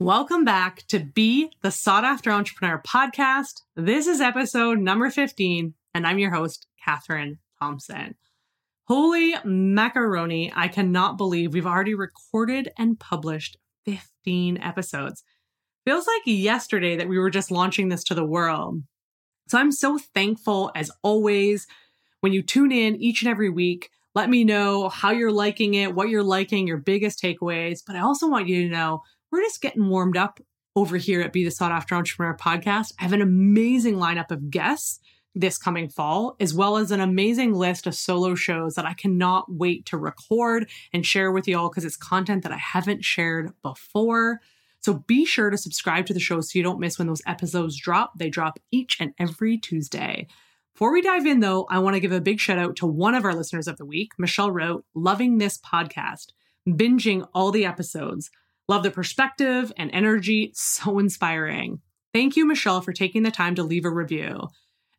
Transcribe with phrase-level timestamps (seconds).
[0.00, 3.60] Welcome back to Be the Sought After Entrepreneur podcast.
[3.76, 8.16] This is episode number 15, and I'm your host, Catherine Thompson.
[8.88, 15.22] Holy macaroni, I cannot believe we've already recorded and published 15 episodes.
[15.84, 18.82] Feels like yesterday that we were just launching this to the world.
[19.46, 21.68] So I'm so thankful as always
[22.18, 23.90] when you tune in each and every week.
[24.12, 27.78] Let me know how you're liking it, what you're liking, your biggest takeaways.
[27.86, 29.02] But I also want you to know
[29.34, 30.38] we're just getting warmed up
[30.76, 32.92] over here at Be the Sought After Entrepreneur podcast.
[33.00, 35.00] I have an amazing lineup of guests
[35.34, 39.52] this coming fall, as well as an amazing list of solo shows that I cannot
[39.52, 43.50] wait to record and share with you all because it's content that I haven't shared
[43.60, 44.40] before.
[44.78, 47.76] So be sure to subscribe to the show so you don't miss when those episodes
[47.76, 48.16] drop.
[48.16, 50.28] They drop each and every Tuesday.
[50.74, 53.16] Before we dive in, though, I want to give a big shout out to one
[53.16, 54.12] of our listeners of the week.
[54.16, 56.26] Michelle wrote, Loving this podcast,
[56.68, 58.30] binging all the episodes.
[58.68, 60.52] Love the perspective and energy.
[60.54, 61.80] So inspiring.
[62.12, 64.48] Thank you, Michelle, for taking the time to leave a review.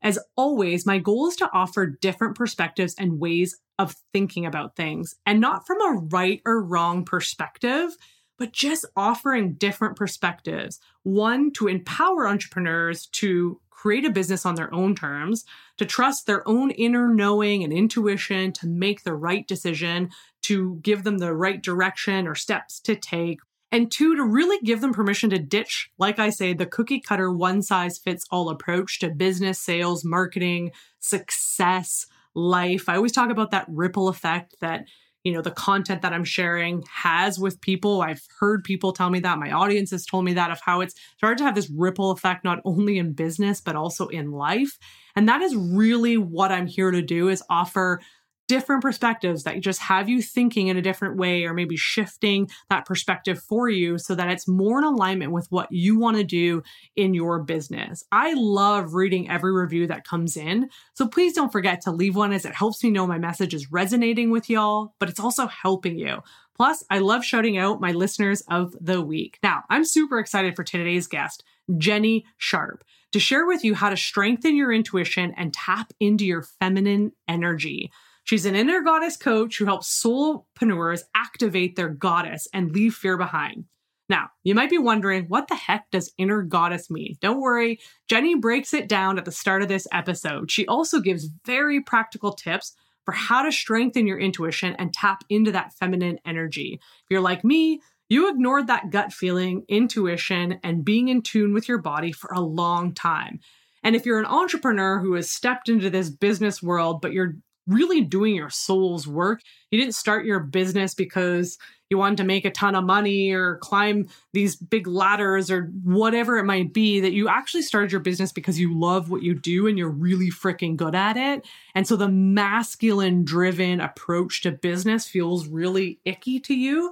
[0.02, 5.16] As always, my goal is to offer different perspectives and ways of thinking about things,
[5.26, 7.98] and not from a right or wrong perspective,
[8.38, 10.80] but just offering different perspectives.
[11.04, 15.46] One, to empower entrepreneurs to create a business on their own terms,
[15.78, 20.10] to trust their own inner knowing and intuition to make the right decision,
[20.44, 23.40] to give them the right direction or steps to take,
[23.76, 27.30] and two, to really give them permission to ditch, like I say, the cookie cutter
[27.30, 32.88] one size fits all approach to business, sales, marketing, success, life.
[32.88, 34.86] I always talk about that ripple effect that
[35.26, 38.02] you know the content that i'm sharing has with people.
[38.02, 39.40] I've heard people tell me that.
[39.40, 42.46] My audience has told me that of how it's started to have this ripple effect
[42.46, 44.78] not only in business but also in life.
[45.18, 48.00] And that is really what i'm here to do is offer
[48.48, 52.86] different perspectives that just have you thinking in a different way or maybe shifting that
[52.86, 56.62] perspective for you so that it's more in alignment with what you want to do
[56.96, 58.04] in your business.
[58.12, 60.70] I love reading every review that comes in.
[60.94, 63.72] So please don't forget to leave one as it helps me know my message is
[63.72, 66.22] resonating with y'all, but it's also helping you.
[66.56, 69.40] Plus, I love shouting out my listeners of the week.
[69.44, 71.44] Now, I'm super excited for today's guest,
[71.78, 76.44] Jenny Sharp, to share with you how to strengthen your intuition and tap into your
[76.44, 77.92] feminine energy.
[78.26, 83.66] She's an inner goddess coach who helps solopreneurs activate their goddess and leave fear behind.
[84.10, 87.16] Now, you might be wondering, what the heck does inner goddess mean?
[87.22, 90.52] Don't worry, Jenny breaks it down at the start of this episode.
[90.52, 95.52] She also gives very practical tips for how to strengthen your intuition and tap into
[95.52, 96.80] that feminine energy.
[96.82, 101.68] If you're like me, you ignored that gut feeling, intuition, and being in tune with
[101.68, 103.40] your body for a long time.
[103.84, 107.36] And if you're an entrepreneur who has stepped into this business world, but you're
[107.68, 109.42] really doing your soul's work.
[109.72, 111.58] You didn't start your business because
[111.90, 116.38] you wanted to make a ton of money or climb these big ladders or whatever
[116.38, 119.68] it might be, that you actually started your business because you love what you do
[119.68, 121.46] and you're really freaking good at it.
[121.76, 126.92] And so the masculine driven approach to business feels really icky to you.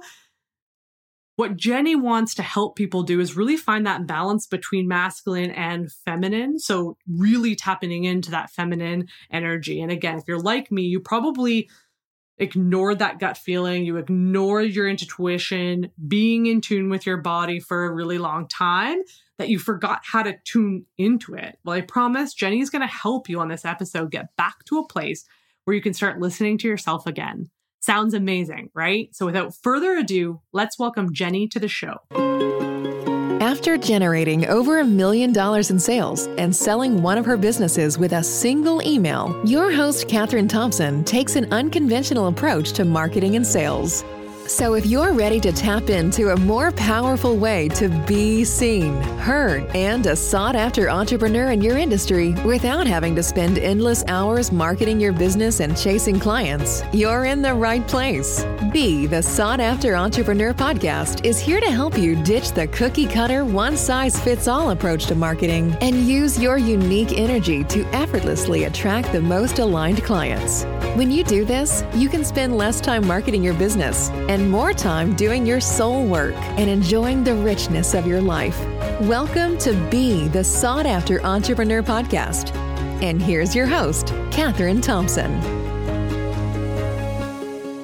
[1.36, 5.90] What Jenny wants to help people do is really find that balance between masculine and
[5.90, 6.60] feminine.
[6.60, 9.80] So, really tapping into that feminine energy.
[9.80, 11.68] And again, if you're like me, you probably
[12.38, 17.84] ignored that gut feeling, you ignored your intuition, being in tune with your body for
[17.84, 18.98] a really long time,
[19.38, 21.58] that you forgot how to tune into it.
[21.64, 24.78] Well, I promise Jenny is going to help you on this episode get back to
[24.78, 25.24] a place
[25.64, 27.50] where you can start listening to yourself again.
[27.86, 29.14] Sounds amazing, right?
[29.14, 31.98] So without further ado, let's welcome Jenny to the show.
[33.42, 38.14] After generating over a million dollars in sales and selling one of her businesses with
[38.14, 44.02] a single email, your host, Catherine Thompson, takes an unconventional approach to marketing and sales.
[44.46, 49.64] So, if you're ready to tap into a more powerful way to be seen, heard,
[49.74, 55.00] and a sought after entrepreneur in your industry without having to spend endless hours marketing
[55.00, 58.44] your business and chasing clients, you're in the right place.
[58.70, 63.46] Be the Sought After Entrepreneur podcast is here to help you ditch the cookie cutter,
[63.46, 69.10] one size fits all approach to marketing and use your unique energy to effortlessly attract
[69.10, 70.64] the most aligned clients.
[70.96, 75.14] When you do this, you can spend less time marketing your business and more time
[75.16, 78.58] doing your soul work and enjoying the richness of your life.
[79.02, 82.54] Welcome to Be the Sought After Entrepreneur Podcast.
[83.02, 85.40] And here's your host, Catherine Thompson.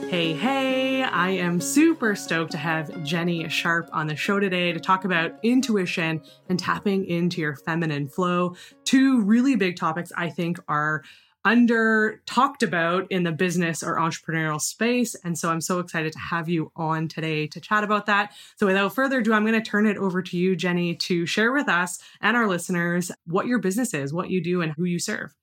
[0.08, 4.80] Hey, hey, I am super stoked to have Jenny Sharp on the show today to
[4.80, 8.56] talk about intuition and tapping into your feminine flow.
[8.84, 11.02] Two really big topics I think are
[11.44, 15.14] under talked about in the business or entrepreneurial space.
[15.25, 18.32] And so I'm so excited to have you on today to chat about that.
[18.56, 21.52] So without further ado, I'm going to turn it over to you, Jenny, to share
[21.52, 24.98] with us and our listeners what your business is, what you do, and who you
[24.98, 25.34] serve.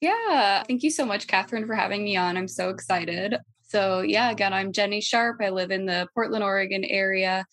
[0.00, 2.36] Yeah, thank you so much, Catherine, for having me on.
[2.36, 3.36] I'm so excited.
[3.62, 5.38] So, yeah, again, I'm Jenny Sharp.
[5.40, 7.46] I live in the Portland, Oregon area,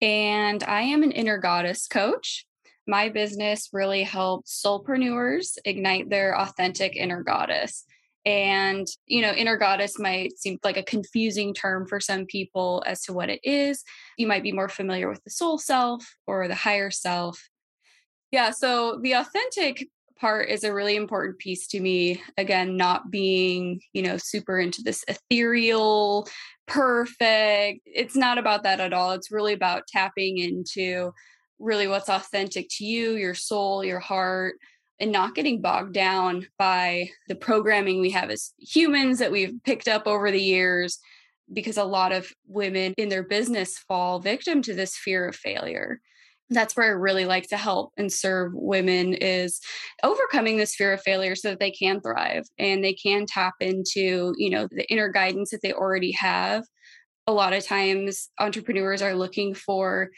[0.00, 2.46] and I am an inner goddess coach
[2.86, 7.84] my business really helps soulpreneurs ignite their authentic inner goddess.
[8.24, 13.02] And, you know, inner goddess might seem like a confusing term for some people as
[13.02, 13.84] to what it is.
[14.18, 17.48] You might be more familiar with the soul self or the higher self.
[18.32, 18.50] Yeah.
[18.50, 19.86] So the authentic
[20.18, 22.20] part is a really important piece to me.
[22.36, 26.26] Again, not being, you know, super into this ethereal,
[26.66, 27.80] perfect.
[27.86, 29.12] It's not about that at all.
[29.12, 31.12] It's really about tapping into
[31.58, 34.56] really what's authentic to you, your soul, your heart,
[34.98, 39.88] and not getting bogged down by the programming we have as humans that we've picked
[39.88, 40.98] up over the years.
[41.52, 46.00] Because a lot of women in their business fall victim to this fear of failure.
[46.50, 49.60] That's where I really like to help and serve women is
[50.02, 54.34] overcoming this fear of failure so that they can thrive and they can tap into,
[54.36, 56.64] you know, the inner guidance that they already have.
[57.28, 60.10] A lot of times entrepreneurs are looking for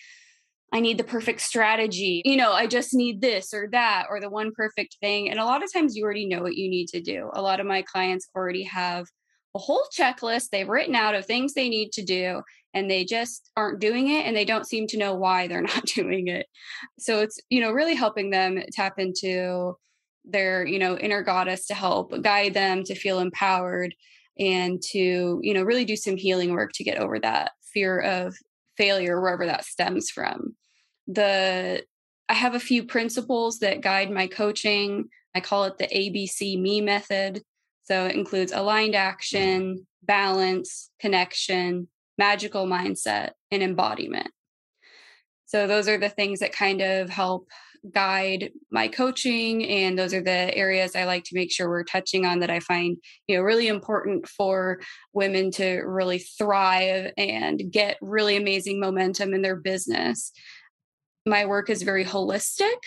[0.72, 2.22] I need the perfect strategy.
[2.24, 5.30] You know, I just need this or that or the one perfect thing.
[5.30, 7.30] And a lot of times you already know what you need to do.
[7.32, 9.06] A lot of my clients already have
[9.54, 12.42] a whole checklist they've written out of things they need to do
[12.74, 15.86] and they just aren't doing it and they don't seem to know why they're not
[15.86, 16.46] doing it.
[16.98, 19.74] So it's, you know, really helping them tap into
[20.24, 23.94] their, you know, inner goddess to help guide them to feel empowered
[24.38, 28.36] and to, you know, really do some healing work to get over that fear of
[28.78, 30.56] failure wherever that stems from.
[31.06, 31.84] The
[32.30, 35.08] i have a few principles that guide my coaching.
[35.34, 37.42] I call it the abc me method.
[37.84, 44.30] So it includes aligned action balance connection magical mindset and embodiment
[45.48, 47.48] so those are the things that kind of help
[47.92, 52.26] guide my coaching and those are the areas i like to make sure we're touching
[52.26, 52.96] on that i find
[53.28, 54.80] you know really important for
[55.12, 60.32] women to really thrive and get really amazing momentum in their business.
[61.26, 62.78] My work is very holistic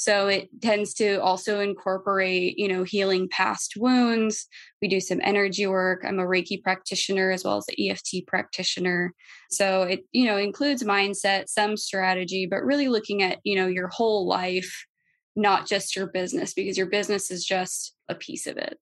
[0.00, 4.46] so it tends to also incorporate, you know, healing past wounds.
[4.80, 6.06] We do some energy work.
[6.06, 9.12] I'm a Reiki practitioner as well as an EFT practitioner.
[9.50, 13.88] So it, you know, includes mindset, some strategy, but really looking at, you know, your
[13.88, 14.86] whole life,
[15.36, 18.78] not just your business, because your business is just a piece of it.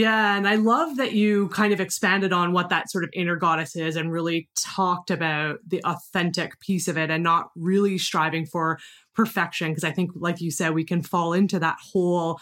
[0.00, 3.36] Yeah, and I love that you kind of expanded on what that sort of inner
[3.36, 8.46] goddess is and really talked about the authentic piece of it and not really striving
[8.46, 8.78] for
[9.14, 9.70] perfection.
[9.70, 12.40] Because I think, like you said, we can fall into that whole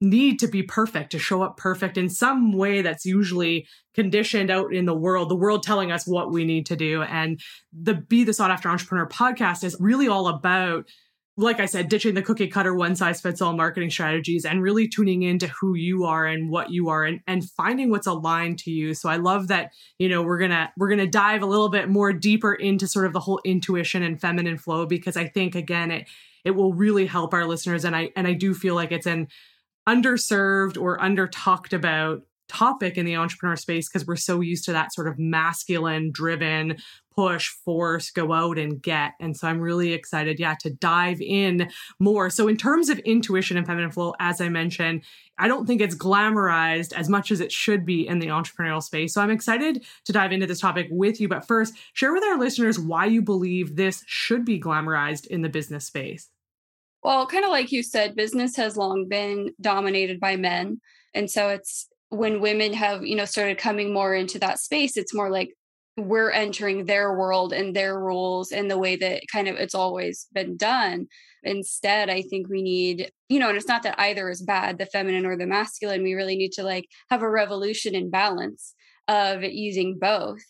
[0.00, 4.74] need to be perfect, to show up perfect in some way that's usually conditioned out
[4.74, 7.02] in the world, the world telling us what we need to do.
[7.02, 7.40] And
[7.72, 10.86] the Be the Sought After Entrepreneur podcast is really all about
[11.38, 14.88] like I said, ditching the cookie cutter one size fits all marketing strategies and really
[14.88, 18.70] tuning into who you are and what you are and, and finding what's aligned to
[18.70, 18.94] you.
[18.94, 22.12] So I love that, you know, we're gonna we're gonna dive a little bit more
[22.12, 26.08] deeper into sort of the whole intuition and feminine flow because I think again it
[26.44, 27.84] it will really help our listeners.
[27.84, 29.28] And I and I do feel like it's an
[29.86, 34.72] underserved or under talked about topic in the entrepreneur space because we're so used to
[34.72, 36.76] that sort of masculine driven
[37.16, 39.12] push, force, go out and get.
[39.20, 42.28] And so I'm really excited, yeah, to dive in more.
[42.30, 45.02] So, in terms of intuition and feminine flow, as I mentioned,
[45.38, 49.14] I don't think it's glamorized as much as it should be in the entrepreneurial space.
[49.14, 51.28] So, I'm excited to dive into this topic with you.
[51.28, 55.48] But first, share with our listeners why you believe this should be glamorized in the
[55.48, 56.28] business space.
[57.02, 60.80] Well, kind of like you said, business has long been dominated by men.
[61.14, 65.14] And so it's when women have, you know, started coming more into that space, it's
[65.14, 65.50] more like
[65.96, 70.26] we're entering their world and their rules and the way that kind of it's always
[70.32, 71.06] been done.
[71.42, 74.86] Instead, I think we need, you know, and it's not that either is bad, the
[74.86, 76.02] feminine or the masculine.
[76.02, 78.74] We really need to like have a revolution in balance
[79.08, 80.42] of using both.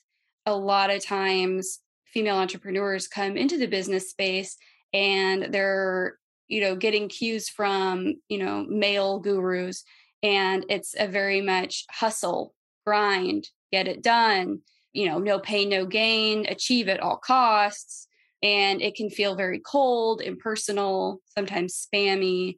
[0.46, 1.80] A lot of times,
[2.12, 4.56] female entrepreneurs come into the business space
[4.92, 6.16] and they're,
[6.48, 9.84] you know, getting cues from, you know, male gurus.
[10.22, 14.60] And it's a very much hustle, grind, get it done
[14.96, 18.08] you know, no pain, no gain, achieve at all costs.
[18.42, 22.56] And it can feel very cold, impersonal, sometimes spammy.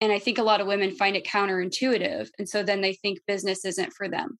[0.00, 2.28] And I think a lot of women find it counterintuitive.
[2.38, 4.38] And so then they think business isn't for them.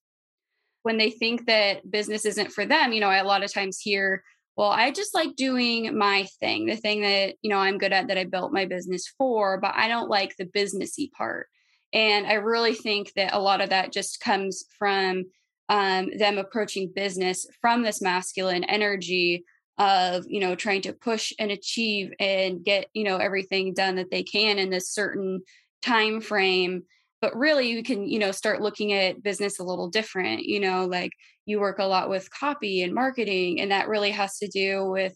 [0.83, 3.79] When they think that business isn't for them, you know, I a lot of times
[3.79, 4.23] hear,
[4.57, 8.09] well, I just like doing my thing, the thing that, you know, I'm good at
[8.09, 11.49] that I built my business for, but I don't like the businessy part.
[11.93, 15.25] And I really think that a lot of that just comes from
[15.69, 19.45] um, them approaching business from this masculine energy
[19.79, 24.11] of you know trying to push and achieve and get you know everything done that
[24.11, 25.41] they can in this certain
[25.83, 26.83] time frame.
[27.21, 30.85] But really you can you know start looking at business a little different you know
[30.85, 31.13] like
[31.47, 35.15] you work a lot with copy and marketing and that really has to do with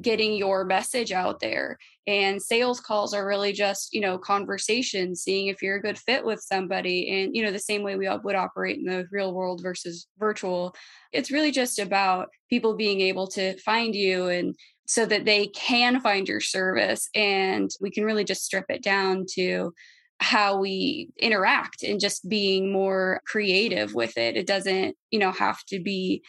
[0.00, 1.78] getting your message out there.
[2.06, 6.24] And sales calls are really just you know conversations seeing if you're a good fit
[6.24, 7.10] with somebody.
[7.10, 10.74] And you know the same way we would operate in the real world versus virtual.
[11.12, 14.54] It's really just about people being able to find you and
[14.86, 17.08] so that they can find your service.
[17.14, 19.72] And we can really just strip it down to
[20.18, 24.36] how we interact and just being more creative with it.
[24.36, 26.22] It doesn't you know have to be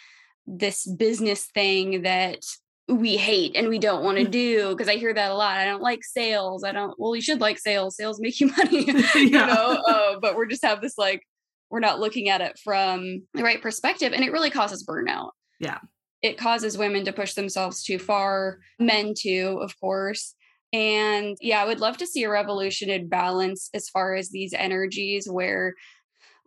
[0.47, 2.39] this business thing that
[2.87, 4.31] we hate and we don't want to mm.
[4.31, 5.57] do because I hear that a lot.
[5.57, 6.63] I don't like sales.
[6.63, 6.93] I don't.
[6.99, 7.95] Well, you should like sales.
[7.95, 9.81] Sales make you money, you know.
[9.91, 11.21] Uh, but we're just have this like
[11.69, 15.31] we're not looking at it from the right perspective, and it really causes burnout.
[15.59, 15.79] Yeah,
[16.21, 20.35] it causes women to push themselves too far, men too, of course.
[20.73, 24.53] And yeah, I would love to see a revolution in balance as far as these
[24.53, 25.75] energies where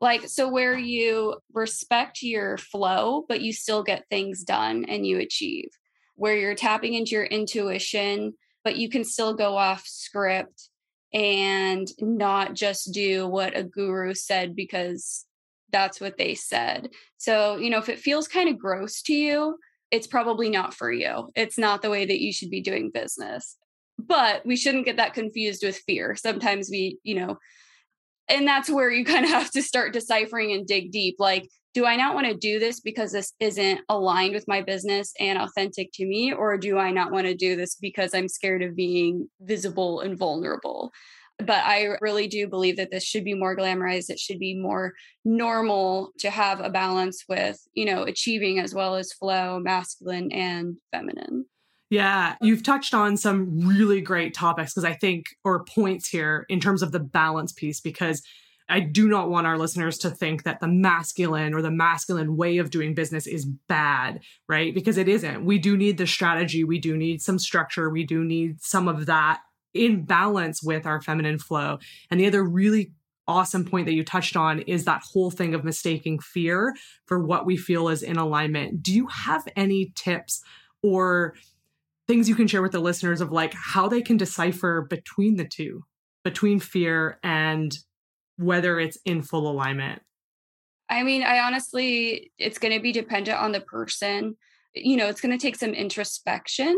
[0.01, 5.19] like so where you respect your flow but you still get things done and you
[5.19, 5.69] achieve
[6.17, 10.69] where you're tapping into your intuition, but you can still go off script
[11.13, 15.25] and not just do what a guru said because
[15.71, 16.91] that's what they said.
[17.19, 19.59] So, you know, if it feels kind of gross to you,
[19.91, 21.31] it's probably not for you.
[21.35, 23.57] It's not the way that you should be doing business.
[23.99, 26.17] But we shouldn't get that confused with fear.
[26.17, 27.39] Sometimes we, you know,
[28.29, 31.17] and that's where you kind of have to start deciphering and dig deep.
[31.19, 35.13] Like, do I not want to do this because this isn't aligned with my business
[35.19, 36.33] and authentic to me?
[36.33, 40.17] Or do I not want to do this because I'm scared of being visible and
[40.17, 40.93] vulnerable?
[41.39, 44.09] But I really do believe that this should be more glamorized.
[44.09, 44.93] It should be more
[45.25, 50.77] normal to have a balance with, you know, achieving as well as flow, masculine and
[50.93, 51.47] feminine.
[51.95, 56.59] Yeah, you've touched on some really great topics because I think, or points here in
[56.59, 58.21] terms of the balance piece, because
[58.69, 62.59] I do not want our listeners to think that the masculine or the masculine way
[62.59, 64.75] of doing business is bad, right?
[64.75, 65.45] Because it isn't.
[65.45, 69.07] We do need the strategy, we do need some structure, we do need some of
[69.07, 71.79] that in balance with our feminine flow.
[72.11, 72.93] And the other really
[73.29, 76.75] awesome point that you touched on is that whole thing of mistaking fear
[77.07, 78.83] for what we feel is in alignment.
[78.83, 80.43] Do you have any tips
[80.83, 81.35] or
[82.07, 85.45] things you can share with the listeners of like how they can decipher between the
[85.45, 85.85] two,
[86.23, 87.77] between fear and
[88.37, 90.03] whether it's in full alignment?
[90.91, 94.37] I mean, I honestly, it's going to be dependent on the person.
[94.75, 96.77] You know, it's going to take some introspection.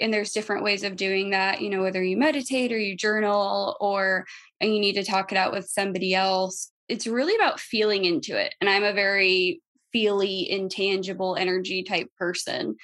[0.00, 3.76] And there's different ways of doing that, you know, whether you meditate or you journal
[3.80, 4.24] or
[4.60, 6.72] you need to talk it out with somebody else.
[6.88, 8.54] It's really about feeling into it.
[8.60, 9.62] And I'm a very
[9.92, 12.74] feely, intangible energy type person.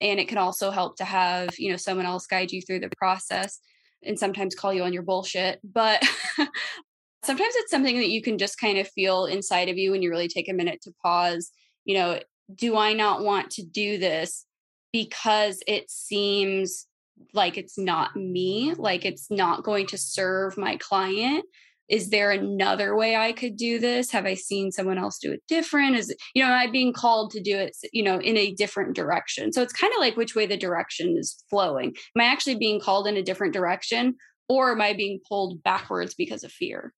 [0.00, 2.90] And it can also help to have, you know, someone else guide you through the
[2.96, 3.60] process
[4.02, 5.60] and sometimes call you on your bullshit.
[5.64, 6.02] But
[7.24, 10.10] sometimes it's something that you can just kind of feel inside of you when you
[10.10, 11.50] really take a minute to pause.
[11.84, 12.20] You know,
[12.54, 14.44] do I not want to do this
[14.92, 16.86] because it seems
[17.32, 21.44] like it's not me, like it's not going to serve my client?
[21.88, 24.10] Is there another way I could do this?
[24.10, 25.96] Have I seen someone else do it different?
[25.96, 28.94] Is you know, am I being called to do it, you know, in a different
[28.96, 29.52] direction?
[29.52, 31.94] So it's kind of like which way the direction is flowing.
[32.16, 34.16] Am I actually being called in a different direction
[34.48, 36.92] or am I being pulled backwards because of fear?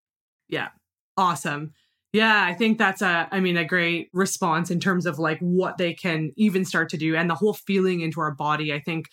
[0.49, 0.69] Yeah.
[1.17, 1.73] Awesome.
[2.13, 5.77] Yeah, I think that's a I mean a great response in terms of like what
[5.77, 8.73] they can even start to do and the whole feeling into our body.
[8.73, 9.07] I think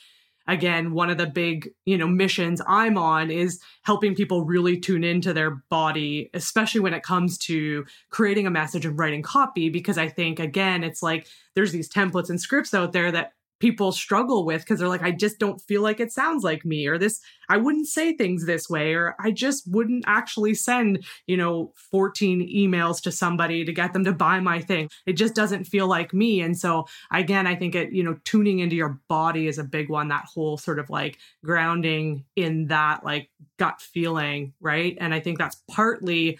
[0.48, 5.04] again one of the big, you know, missions I'm on is helping people really tune
[5.04, 9.98] into their body, especially when it comes to creating a message and writing copy because
[9.98, 14.46] I think again it's like there's these templates and scripts out there that people struggle
[14.46, 17.22] with because they're like, I just don't feel like it sounds like me, or this,
[17.50, 22.42] I wouldn't say things this way, or I just wouldn't actually send, you know, 14
[22.42, 24.90] emails to somebody to get them to buy my thing.
[25.06, 26.42] It just doesn't feel like me.
[26.42, 29.90] And so, again, I think it, you know, tuning into your body is a big
[29.90, 34.98] one, that whole sort of like grounding in that like gut feeling, right?
[35.00, 36.40] And I think that's partly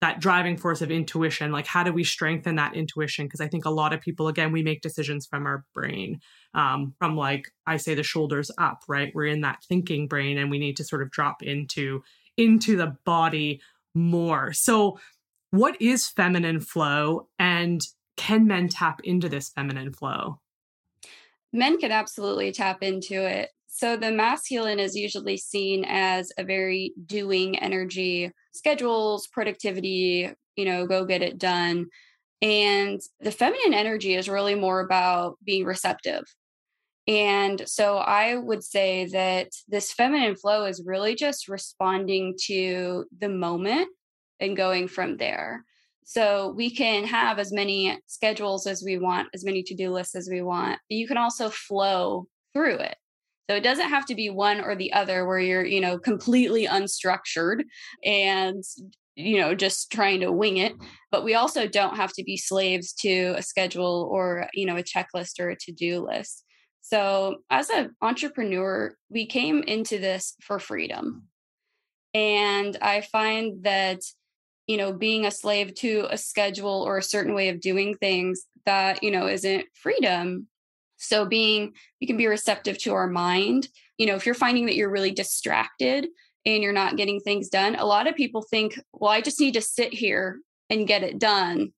[0.00, 3.26] that driving force of intuition like how do we strengthen that intuition?
[3.26, 6.20] Because i think a lot of people again we make decisions from our brain
[6.54, 9.12] um, from like i say the shoulders up right?
[9.14, 12.02] We're in that thinking brain and we need to sort of drop into
[12.36, 13.60] into the body
[13.94, 14.52] more.
[14.52, 14.98] So
[15.50, 17.80] what is feminine flow and
[18.16, 20.40] can men tap into this feminine flow?
[21.52, 26.94] Men can absolutely tap into it So the masculine is usually seen as a very
[27.04, 31.88] doing energy, schedules, productivity, you know, go get it done.
[32.40, 36.22] And the feminine energy is really more about being receptive.
[37.06, 43.28] And so I would say that this feminine flow is really just responding to the
[43.28, 43.88] moment
[44.40, 45.66] and going from there.
[46.06, 50.14] So we can have as many schedules as we want, as many to do lists
[50.14, 50.78] as we want.
[50.88, 52.96] You can also flow through it.
[53.48, 56.66] So it doesn't have to be one or the other where you're, you know, completely
[56.66, 57.62] unstructured
[58.04, 58.64] and
[59.14, 60.74] you know just trying to wing it.
[61.10, 64.82] But we also don't have to be slaves to a schedule or you know a
[64.82, 66.44] checklist or a to-do list.
[66.82, 71.24] So as an entrepreneur we came into this for freedom.
[72.14, 74.00] And i find that
[74.66, 78.44] you know being a slave to a schedule or a certain way of doing things
[78.66, 80.48] that you know isn't freedom
[80.96, 84.76] so being you can be receptive to our mind you know if you're finding that
[84.76, 86.06] you're really distracted
[86.44, 89.54] and you're not getting things done a lot of people think well i just need
[89.54, 90.38] to sit here
[90.70, 91.72] and get it done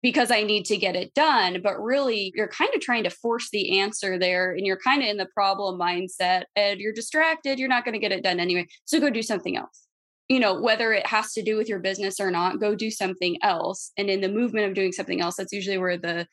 [0.00, 1.60] because I need to get it done.
[1.60, 5.08] But really, you're kind of trying to force the answer there and you're kind of
[5.08, 7.58] in the problem mindset and you're distracted.
[7.58, 8.68] You're not going to get it done anyway.
[8.84, 9.88] So go do something else
[10.28, 13.36] you know whether it has to do with your business or not go do something
[13.42, 16.26] else and in the movement of doing something else that's usually where the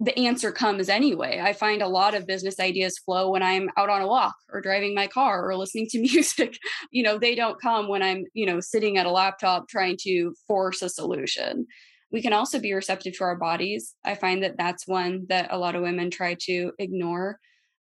[0.00, 1.40] the answer comes anyway.
[1.42, 4.60] I find a lot of business ideas flow when i'm out on a walk or
[4.60, 6.58] driving my car or listening to music.
[6.90, 10.34] You know they don't come when i'm you know sitting at a laptop trying to
[10.46, 11.66] force a solution.
[12.10, 13.94] We can also be receptive to our bodies.
[14.04, 17.38] I find that that's one that a lot of women try to ignore.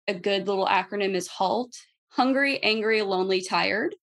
[0.07, 1.75] A good little acronym is halt
[2.09, 3.95] hungry angry lonely tired.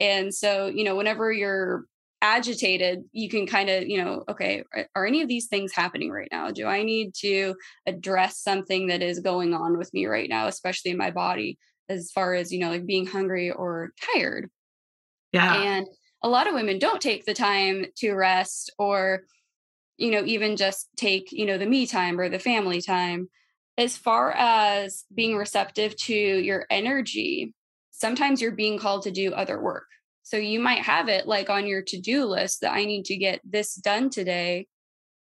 [0.00, 1.84] And so, you know, whenever you're
[2.24, 6.10] agitated, you can kind of, you know, okay, are, are, any of these things happening
[6.10, 6.50] right now?
[6.50, 7.54] Do I need to
[7.86, 11.58] address something that is going on with me right now, especially in my body,
[11.90, 14.48] as far as, you know, like being hungry or tired?
[15.32, 15.54] Yeah.
[15.54, 15.86] And
[16.22, 19.24] a lot of women don't take the time to rest or,
[19.98, 23.28] you know, even just take, you know, the me time or the family time.
[23.76, 27.52] As far as being receptive to your energy,
[27.90, 29.84] sometimes you're being called to do other work.
[30.24, 33.16] So you might have it like on your to do list that I need to
[33.16, 34.66] get this done today.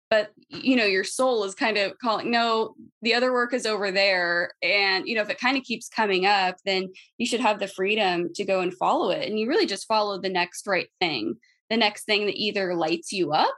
[0.09, 3.91] But, you know, your soul is kind of calling, no, the other work is over
[3.91, 4.51] there.
[4.62, 7.67] And, you know, if it kind of keeps coming up, then you should have the
[7.67, 9.27] freedom to go and follow it.
[9.27, 11.35] And you really just follow the next right thing,
[11.69, 13.55] the next thing that either lights you up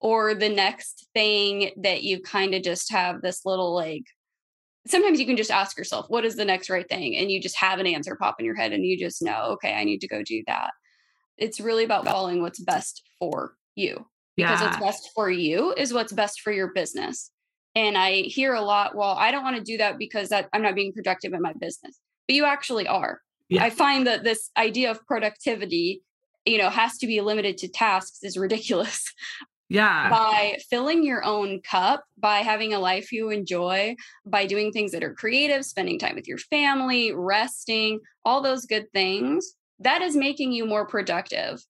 [0.00, 4.04] or the next thing that you kind of just have this little like
[4.86, 7.16] sometimes you can just ask yourself, what is the next right thing?
[7.16, 9.72] And you just have an answer pop in your head and you just know, okay,
[9.72, 10.70] I need to go do that.
[11.38, 14.06] It's really about following what's best for you.
[14.36, 14.66] Because yeah.
[14.66, 17.30] what's best for you is what's best for your business.
[17.76, 20.62] And I hear a lot, well, I don't want to do that because that I'm
[20.62, 21.98] not being productive in my business.
[22.26, 23.20] But you actually are.
[23.48, 23.64] Yeah.
[23.64, 26.02] I find that this idea of productivity,
[26.44, 29.12] you know, has to be limited to tasks is ridiculous.
[29.70, 30.10] Yeah.
[30.10, 35.02] By filling your own cup, by having a life you enjoy, by doing things that
[35.02, 40.52] are creative, spending time with your family, resting, all those good things, that is making
[40.52, 41.62] you more productive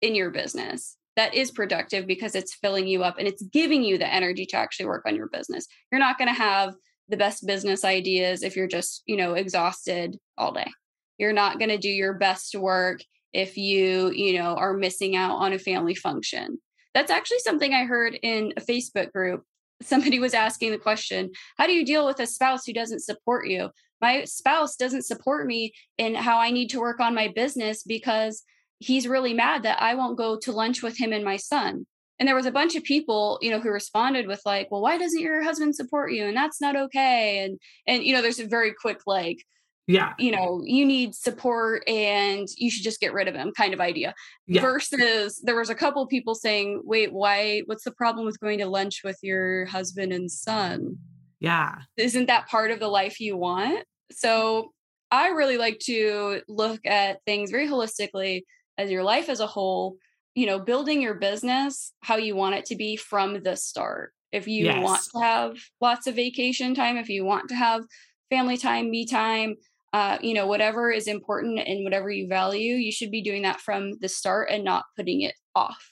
[0.00, 0.96] in your business.
[1.16, 4.56] That is productive because it's filling you up and it's giving you the energy to
[4.56, 5.66] actually work on your business.
[5.90, 6.74] You're not going to have
[7.08, 10.70] the best business ideas if you're just, you know, exhausted all day.
[11.18, 13.00] You're not going to do your best work
[13.32, 16.58] if you, you know, are missing out on a family function
[16.96, 19.44] that's actually something I heard in a Facebook group.
[19.82, 23.46] Somebody was asking the question How do you deal with a spouse who doesn't support
[23.48, 23.68] you?
[24.00, 28.42] My spouse doesn't support me in how I need to work on my business because
[28.78, 31.86] he's really mad that I won't go to lunch with him and my son.
[32.18, 34.96] And there was a bunch of people, you know, who responded with like, "Well, why
[34.96, 37.44] doesn't your husband support you?" and that's not okay.
[37.44, 39.44] And and you know, there's a very quick like,
[39.86, 43.72] yeah you know you need support and you should just get rid of him kind
[43.72, 44.14] of idea
[44.46, 44.60] yeah.
[44.60, 48.58] versus there was a couple of people saying wait why what's the problem with going
[48.58, 50.98] to lunch with your husband and son
[51.40, 54.70] yeah isn't that part of the life you want so
[55.10, 58.42] i really like to look at things very holistically
[58.78, 59.96] as your life as a whole
[60.34, 64.48] you know building your business how you want it to be from the start if
[64.48, 64.82] you yes.
[64.82, 67.82] want to have lots of vacation time if you want to have
[68.30, 69.54] family time me time
[69.96, 73.62] uh, you know, whatever is important and whatever you value, you should be doing that
[73.62, 75.90] from the start and not putting it off.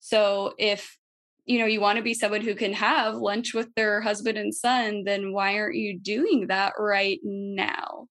[0.00, 0.98] So if
[1.44, 4.54] you know you want to be someone who can have lunch with their husband and
[4.54, 8.08] son, then why aren't you doing that right now?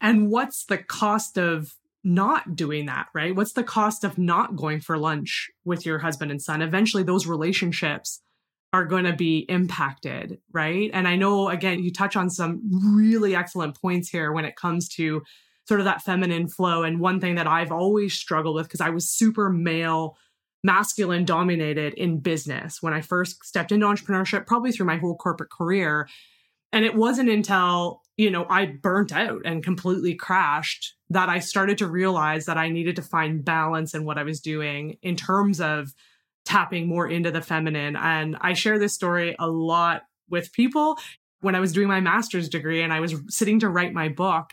[0.00, 3.34] And what's the cost of not doing that, right?
[3.36, 6.60] What's the cost of not going for lunch with your husband and son?
[6.60, 8.20] Eventually, those relationships
[8.72, 10.90] are going to be impacted, right?
[10.92, 12.62] And I know, again, you touch on some
[12.96, 15.22] really excellent points here when it comes to
[15.68, 16.82] sort of that feminine flow.
[16.82, 20.16] And one thing that I've always struggled with, because I was super male,
[20.62, 25.50] masculine dominated in business when I first stepped into entrepreneurship, probably through my whole corporate
[25.50, 26.08] career.
[26.72, 31.78] And it wasn't until, you know, I burnt out and completely crashed that I started
[31.78, 35.60] to realize that I needed to find balance in what I was doing in terms
[35.60, 35.92] of
[36.44, 37.96] tapping more into the feminine.
[37.96, 40.98] And I share this story a lot with people.
[41.40, 44.50] When I was doing my master's degree and I was sitting to write my book,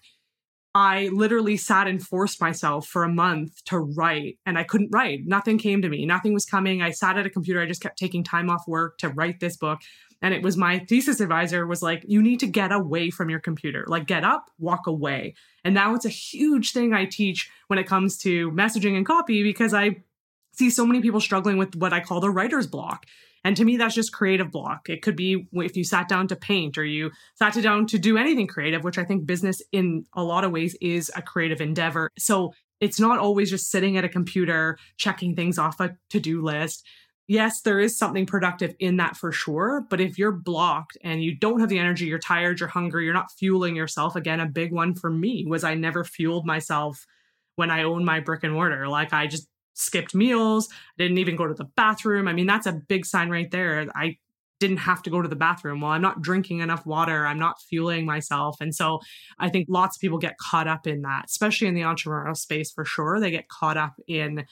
[0.75, 5.21] I literally sat and forced myself for a month to write, and I couldn't write.
[5.25, 6.05] Nothing came to me.
[6.05, 6.81] Nothing was coming.
[6.81, 7.61] I sat at a computer.
[7.61, 9.79] I just kept taking time off work to write this book.
[10.21, 13.39] And it was my thesis advisor was like, you need to get away from your
[13.39, 13.85] computer.
[13.87, 15.33] Like, get up, walk away.
[15.63, 19.43] And now it's a huge thing I teach when it comes to messaging and copy
[19.43, 20.03] because I
[20.53, 23.05] see so many people struggling with what I call the writer's block.
[23.43, 24.89] And to me, that's just creative block.
[24.89, 28.17] It could be if you sat down to paint or you sat down to do
[28.17, 32.09] anything creative, which I think business in a lot of ways is a creative endeavor.
[32.17, 36.41] So it's not always just sitting at a computer, checking things off a to do
[36.41, 36.85] list.
[37.27, 39.85] Yes, there is something productive in that for sure.
[39.87, 43.13] But if you're blocked and you don't have the energy, you're tired, you're hungry, you're
[43.13, 44.15] not fueling yourself.
[44.15, 47.05] Again, a big one for me was I never fueled myself
[47.55, 48.87] when I owned my brick and mortar.
[48.87, 49.47] Like I just
[49.79, 52.27] skipped meals, I didn't even go to the bathroom.
[52.27, 53.87] I mean, that's a big sign right there.
[53.95, 54.17] I
[54.59, 55.81] didn't have to go to the bathroom.
[55.81, 57.25] Well, I'm not drinking enough water.
[57.25, 58.57] I'm not fueling myself.
[58.59, 58.99] And so
[59.37, 62.71] I think lots of people get caught up in that, especially in the entrepreneurial space
[62.71, 63.19] for sure.
[63.19, 64.45] They get caught up in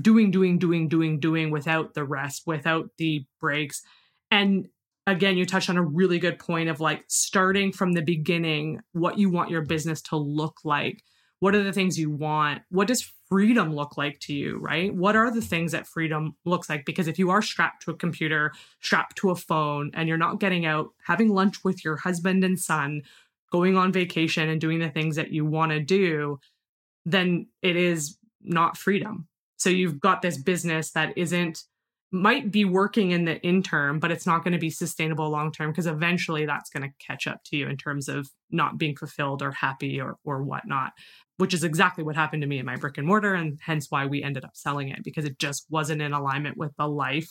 [0.00, 3.82] doing, doing, doing, doing, doing without the rest, without the breaks.
[4.30, 4.68] And
[5.06, 9.18] again, you touched on a really good point of like starting from the beginning, what
[9.18, 11.02] you want your business to look like.
[11.40, 12.62] What are the things you want?
[12.70, 14.94] What does freedom look like to you, right?
[14.94, 16.84] What are the things that freedom looks like?
[16.84, 20.38] Because if you are strapped to a computer, strapped to a phone, and you're not
[20.38, 23.00] getting out, having lunch with your husband and son,
[23.50, 26.40] going on vacation and doing the things that you want to do,
[27.06, 29.26] then it is not freedom.
[29.56, 31.62] So you've got this business that isn't
[32.14, 35.70] might be working in the interim, but it's not going to be sustainable long term
[35.70, 39.40] because eventually that's going to catch up to you in terms of not being fulfilled
[39.40, 40.92] or happy or or whatnot
[41.38, 44.06] which is exactly what happened to me in my brick and mortar and hence why
[44.06, 47.30] we ended up selling it because it just wasn't in alignment with the life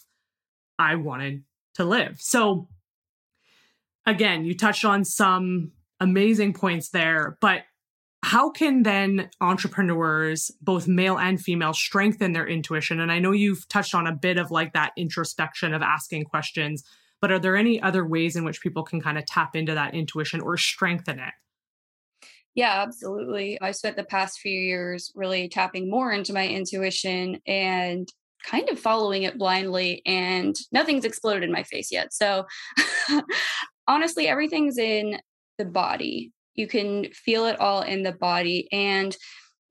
[0.79, 1.43] I wanted
[1.75, 2.19] to live.
[2.19, 2.67] So
[4.05, 7.61] again, you touched on some amazing points there, but
[8.23, 12.99] how can then entrepreneurs, both male and female, strengthen their intuition?
[12.99, 16.83] And I know you've touched on a bit of like that introspection of asking questions,
[17.19, 19.95] but are there any other ways in which people can kind of tap into that
[19.95, 21.33] intuition or strengthen it?
[22.55, 23.59] Yeah, absolutely.
[23.61, 28.07] I spent the past few years really tapping more into my intuition and
[28.45, 32.13] kind of following it blindly, and nothing's exploded in my face yet.
[32.13, 32.45] So,
[33.87, 35.19] honestly, everything's in
[35.57, 36.31] the body.
[36.55, 38.67] You can feel it all in the body.
[38.71, 39.15] And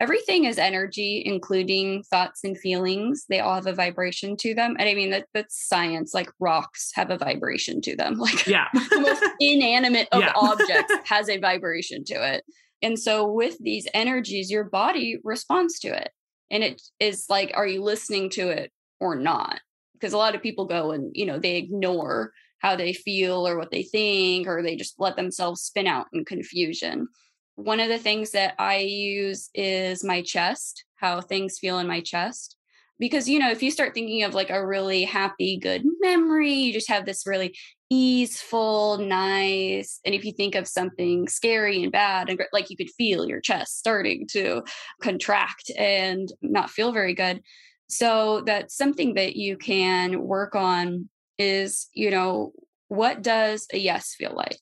[0.01, 3.27] everything is energy, including thoughts and feelings.
[3.29, 4.77] They all have a vibration to them.
[4.79, 6.14] And I mean, that, that's science.
[6.14, 8.19] Like rocks have a vibration to them.
[8.21, 8.69] Like yeah.
[8.73, 10.33] the most inanimate of yeah.
[10.35, 12.45] objects has a vibration to it.
[12.83, 16.11] And so, with these energies, your body responds to it.
[16.51, 19.61] And it is like, are you listening to it or not?
[19.95, 23.57] Because a lot of people go and, you know, they ignore how they feel or
[23.57, 27.09] what they think, or they just let themselves spin out in confusion.
[27.57, 32.01] One of the things that I use is my chest, how things feel in my
[32.01, 32.57] chest
[33.01, 36.73] because you know if you start thinking of like a really happy good memory you
[36.73, 37.57] just have this really
[37.90, 42.90] easeful nice and if you think of something scary and bad and like you could
[42.90, 44.62] feel your chest starting to
[45.03, 47.42] contract and not feel very good.
[47.88, 52.53] So that's something that you can work on is you know
[52.87, 54.59] what does a yes feel like?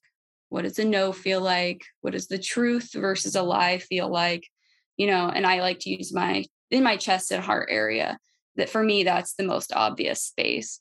[0.48, 1.82] What does a no feel like?
[2.00, 4.48] What does the truth versus a lie feel like?
[4.96, 8.18] You know and i like to use my in my chest and heart area
[8.56, 10.80] that for me that's the most obvious space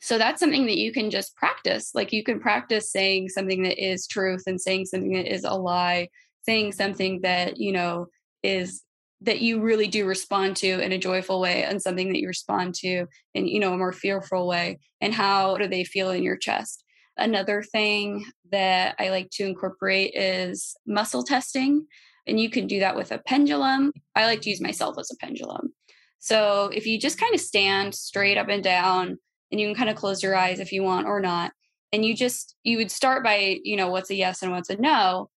[0.00, 3.82] so that's something that you can just practice like you can practice saying something that
[3.82, 6.08] is truth and saying something that is a lie
[6.42, 8.06] saying something that you know
[8.42, 8.82] is
[9.22, 12.74] that you really do respond to in a joyful way and something that you respond
[12.74, 16.36] to in you know a more fearful way and how do they feel in your
[16.36, 16.84] chest?
[17.18, 21.86] Another thing that i like to incorporate is muscle testing
[22.26, 23.92] and you can do that with a pendulum.
[24.14, 25.72] I like to use myself as a pendulum.
[26.18, 29.18] So if you just kind of stand straight up and down,
[29.50, 31.52] and you can kind of close your eyes if you want or not,
[31.92, 34.76] and you just you would start by you know what's a yes and what's a
[34.76, 35.30] no.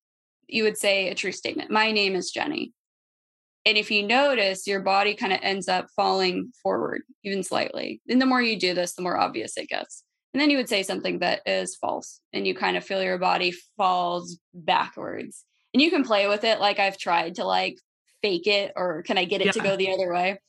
[0.48, 1.70] You would say a true statement.
[1.70, 2.74] My name is Jenny.
[3.66, 8.02] And if you notice, your body kind of ends up falling forward even slightly.
[8.10, 10.04] And the more you do this, the more obvious it gets.
[10.34, 13.18] And then you would say something that is false and you kind of feel your
[13.18, 15.44] body falls backwards.
[15.74, 17.78] And you can play with it like I've tried to like
[18.22, 19.52] fake it or can I get it yeah.
[19.54, 20.40] to go the other way?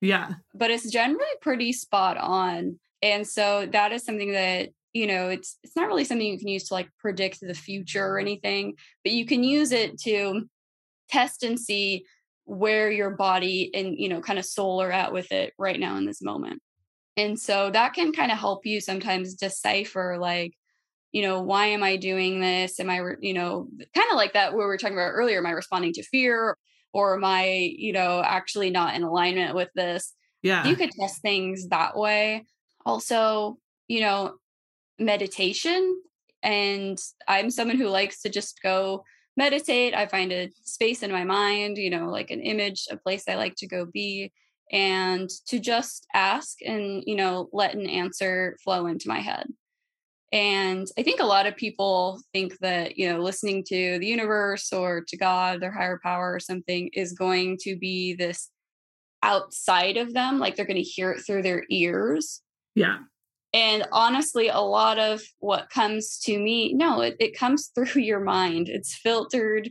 [0.00, 0.30] Yeah.
[0.54, 2.78] But it's generally pretty spot on.
[3.04, 6.48] And so that is something that you know it's it's not really something you can
[6.48, 10.48] use to like predict the future or anything but you can use it to
[11.10, 12.04] test and see
[12.44, 15.96] where your body and you know kind of soul are at with it right now
[15.96, 16.62] in this moment.
[17.16, 20.54] And so that can kind of help you sometimes decipher like
[21.12, 22.80] you know why am i doing this?
[22.80, 25.46] Am i you know kind of like that where we were talking about earlier am
[25.46, 26.56] i responding to fear
[26.92, 30.12] or am i you know actually not in alignment with this?
[30.42, 30.66] Yeah.
[30.66, 32.44] you could test things that way
[32.84, 33.56] also
[33.88, 34.34] you know
[34.98, 36.00] meditation
[36.42, 39.04] and i'm someone who likes to just go
[39.36, 43.24] meditate i find a space in my mind you know like an image a place
[43.28, 44.32] i like to go be
[44.72, 49.46] and to just ask and you know let an answer flow into my head.
[50.32, 54.72] And i think a lot of people think that you know listening to the universe
[54.72, 58.50] or to god their higher power or something is going to be this
[59.22, 62.42] outside of them like they're going to hear it through their ears
[62.74, 62.98] yeah
[63.54, 68.20] and honestly, a lot of what comes to me, no, it, it comes through your
[68.20, 68.68] mind.
[68.68, 69.70] It's filtered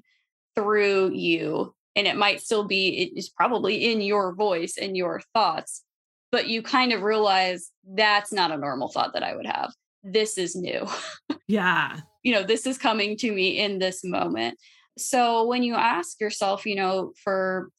[0.56, 1.76] through you.
[1.96, 5.84] And it might still be, it is probably in your voice and your thoughts,
[6.32, 9.72] but you kind of realize that's not a normal thought that I would have.
[10.02, 10.88] This is new.
[11.46, 12.00] Yeah.
[12.24, 14.58] you know, this is coming to me in this moment.
[14.98, 17.70] So when you ask yourself, you know, for,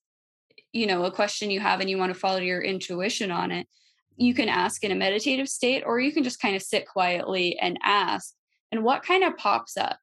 [0.71, 3.67] you know, a question you have and you want to follow your intuition on it,
[4.16, 7.59] you can ask in a meditative state or you can just kind of sit quietly
[7.59, 8.35] and ask
[8.70, 9.98] and what kind of pops up?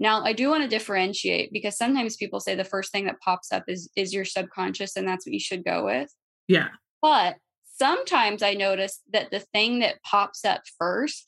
[0.00, 3.52] Now i do want to differentiate because sometimes people say the first thing that pops
[3.52, 6.12] up is is your subconscious and that's what you should go with.
[6.48, 6.68] Yeah.
[7.00, 7.36] But
[7.76, 11.26] sometimes i notice that the thing that pops up first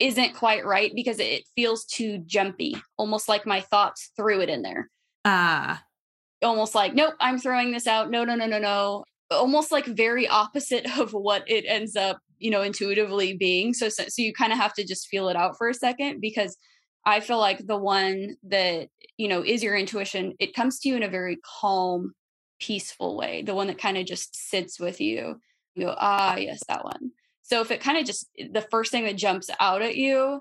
[0.00, 4.62] isn't quite right because it feels too jumpy almost like my thoughts threw it in
[4.62, 4.90] there.
[5.24, 5.74] Ah.
[5.74, 8.10] Uh almost like nope i'm throwing this out.
[8.10, 12.50] No no no no no almost like very opposite of what it ends up you
[12.50, 15.56] know intuitively being so so, so you kind of have to just feel it out
[15.56, 16.56] for a second because
[17.06, 20.96] i feel like the one that you know is your intuition it comes to you
[20.96, 22.12] in a very calm
[22.62, 25.40] peaceful way the one that kind of just sits with you.
[25.74, 27.10] You go ah yes that one.
[27.42, 30.40] So if it kind of just the first thing that jumps out at you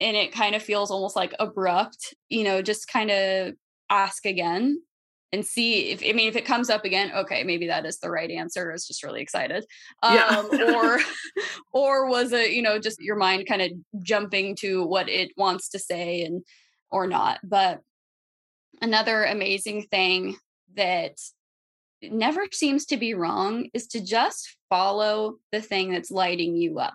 [0.00, 3.54] and it kind of feels almost like abrupt you know just kind of
[3.88, 4.82] ask again
[5.32, 8.10] and see if I mean if it comes up again, okay, maybe that is the
[8.10, 8.70] right answer.
[8.70, 9.64] I was just really excited.
[10.02, 10.74] Um, yeah.
[10.74, 10.98] or
[11.72, 13.70] or was it, you know, just your mind kind of
[14.02, 16.42] jumping to what it wants to say and
[16.90, 17.38] or not.
[17.44, 17.80] But
[18.82, 20.36] another amazing thing
[20.76, 21.16] that
[22.02, 26.94] never seems to be wrong is to just follow the thing that's lighting you up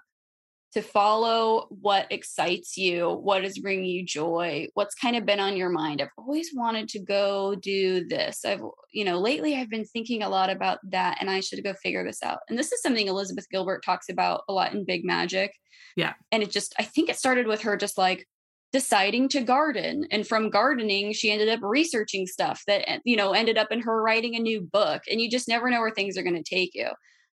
[0.76, 5.56] to follow what excites you, what is bringing you joy, what's kind of been on
[5.56, 6.02] your mind.
[6.02, 8.44] I've always wanted to go do this.
[8.44, 8.62] I've,
[8.92, 12.04] you know, lately I've been thinking a lot about that and I should go figure
[12.04, 12.40] this out.
[12.50, 15.54] And this is something Elizabeth Gilbert talks about a lot in Big Magic.
[15.96, 16.12] Yeah.
[16.34, 18.28] And it just, I think it started with her just like,
[18.74, 23.32] deciding to garden and from gardening she ended up researching stuff that eh, you know
[23.32, 26.18] ended up in her writing a new book and you just never know where things
[26.18, 26.90] are going to take you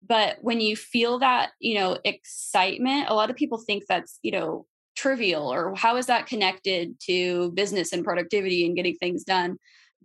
[0.06, 4.32] but when you feel that you know excitement a lot of people think that's you
[4.32, 4.66] know
[4.96, 9.58] trivial or how is that connected to business and productivity and getting things done?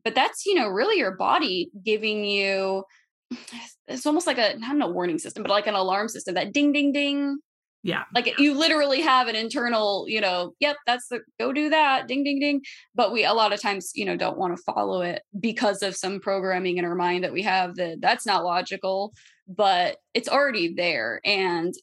[0.04, 2.84] But that's you know really your body giving you
[3.88, 6.72] it's almost like a not a warning system but like an alarm system that ding
[6.72, 7.40] ding ding.
[7.84, 12.08] Yeah like you literally have an internal you know yep that's the go do that
[12.08, 12.62] ding ding ding.
[12.94, 15.96] But we a lot of times you know don't want to follow it because of
[15.96, 19.14] some programming in our mind that we have that that's not logical
[19.56, 21.74] but it's already there and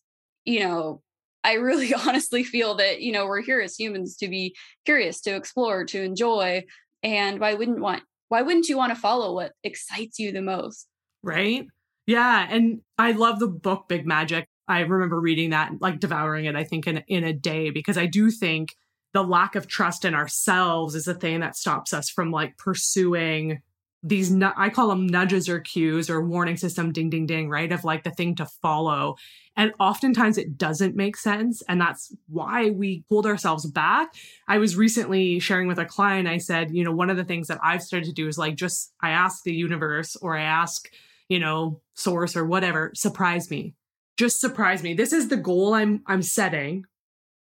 [0.44, 1.02] you know
[1.44, 4.54] i really honestly feel that you know we're here as humans to be
[4.84, 6.62] curious to explore to enjoy
[7.02, 10.86] and why wouldn't want why wouldn't you want to follow what excites you the most?
[11.22, 11.66] Right?
[12.06, 14.46] Yeah and i love the book big magic.
[14.68, 18.04] I remember reading that, like devouring it, I think, in, in a day, because I
[18.04, 18.74] do think
[19.14, 23.60] the lack of trust in ourselves is the thing that stops us from like pursuing
[24.02, 27.84] these i call them nudges or cues or warning system ding ding ding right of
[27.84, 29.16] like the thing to follow
[29.56, 34.14] and oftentimes it doesn't make sense and that's why we hold ourselves back
[34.46, 37.48] i was recently sharing with a client i said you know one of the things
[37.48, 40.88] that i've started to do is like just i ask the universe or i ask
[41.28, 43.74] you know source or whatever surprise me
[44.18, 44.94] just surprise me.
[44.94, 46.84] This is the goal I'm I'm setting,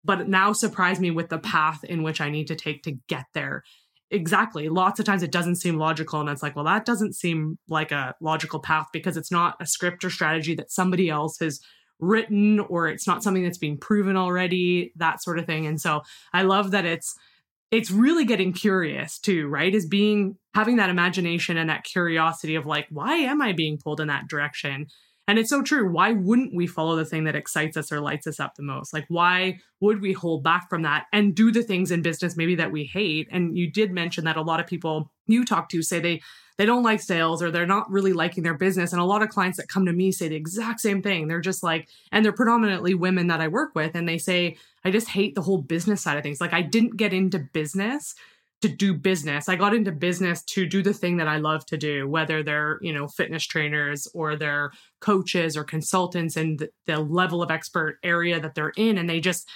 [0.05, 3.25] but now surprise me with the path in which I need to take to get
[3.33, 3.63] there.
[4.11, 4.69] Exactly.
[4.69, 7.91] Lots of times it doesn't seem logical and it's like, well, that doesn't seem like
[7.91, 11.59] a logical path because it's not a script or strategy that somebody else has
[11.99, 15.67] written or it's not something that's being proven already, that sort of thing.
[15.67, 16.01] And so
[16.33, 17.15] I love that it's
[17.71, 19.75] it's really getting curious too, right?
[19.75, 23.99] Is being having that imagination and that curiosity of like, why am I being pulled
[24.01, 24.87] in that direction?
[25.29, 25.87] And it's so true.
[25.87, 28.93] Why wouldn't we follow the thing that excites us or lights us up the most?
[28.93, 32.55] Like, why would we hold back from that and do the things in business maybe
[32.55, 33.27] that we hate?
[33.29, 36.21] And you did mention that a lot of people you talk to say they
[36.57, 38.91] they don't like sales or they're not really liking their business.
[38.91, 41.27] And a lot of clients that come to me say the exact same thing.
[41.27, 44.89] They're just like, and they're predominantly women that I work with, and they say, I
[44.89, 46.41] just hate the whole business side of things.
[46.41, 48.15] Like, I didn't get into business
[48.61, 49.47] to do business.
[49.47, 52.77] I got into business to do the thing that I love to do, whether they're,
[52.81, 58.39] you know, fitness trainers or they're coaches or consultants and the, level of expert area
[58.39, 58.97] that they're in.
[58.97, 59.49] And they just,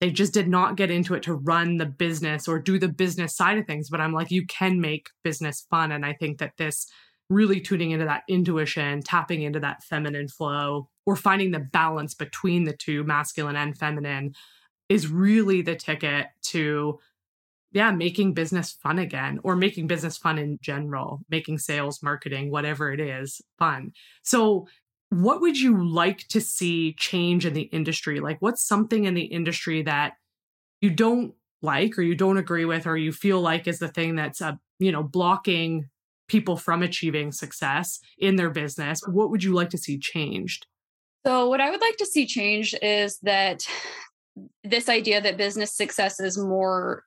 [0.00, 3.36] they just did not get into it to run the business or do the business
[3.36, 3.90] side of things.
[3.90, 5.92] But I'm like, you can make business fun.
[5.92, 6.86] And I think that this
[7.28, 12.64] really tuning into that intuition, tapping into that feminine flow, or finding the balance between
[12.64, 14.32] the two, masculine and feminine,
[14.88, 16.98] is really the ticket to,
[17.72, 22.92] yeah, making business fun again or making business fun in general, making sales, marketing, whatever
[22.92, 23.92] it is, fun.
[24.22, 24.66] So
[25.10, 28.20] what would you like to see change in the industry?
[28.20, 30.14] Like, what's something in the industry that
[30.80, 34.14] you don't like or you don't agree with or you feel like is the thing
[34.14, 35.88] that's uh, you know blocking
[36.28, 40.66] people from achieving success in their business what would you like to see changed
[41.26, 43.66] so what i would like to see changed is that
[44.62, 47.02] this idea that business success is more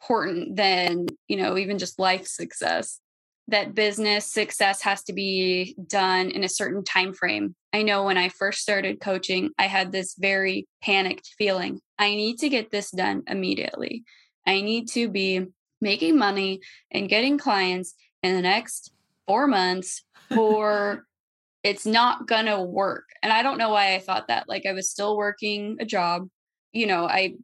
[0.00, 3.00] important than you know even just life success
[3.48, 7.54] that business success has to be done in a certain time frame.
[7.72, 11.80] I know when I first started coaching, I had this very panicked feeling.
[11.98, 14.04] I need to get this done immediately.
[14.46, 15.46] I need to be
[15.80, 18.92] making money and getting clients in the next
[19.26, 20.04] 4 months
[20.36, 21.06] or
[21.64, 23.04] it's not going to work.
[23.22, 24.48] And I don't know why I thought that.
[24.48, 26.28] Like I was still working a job.
[26.72, 27.36] You know, I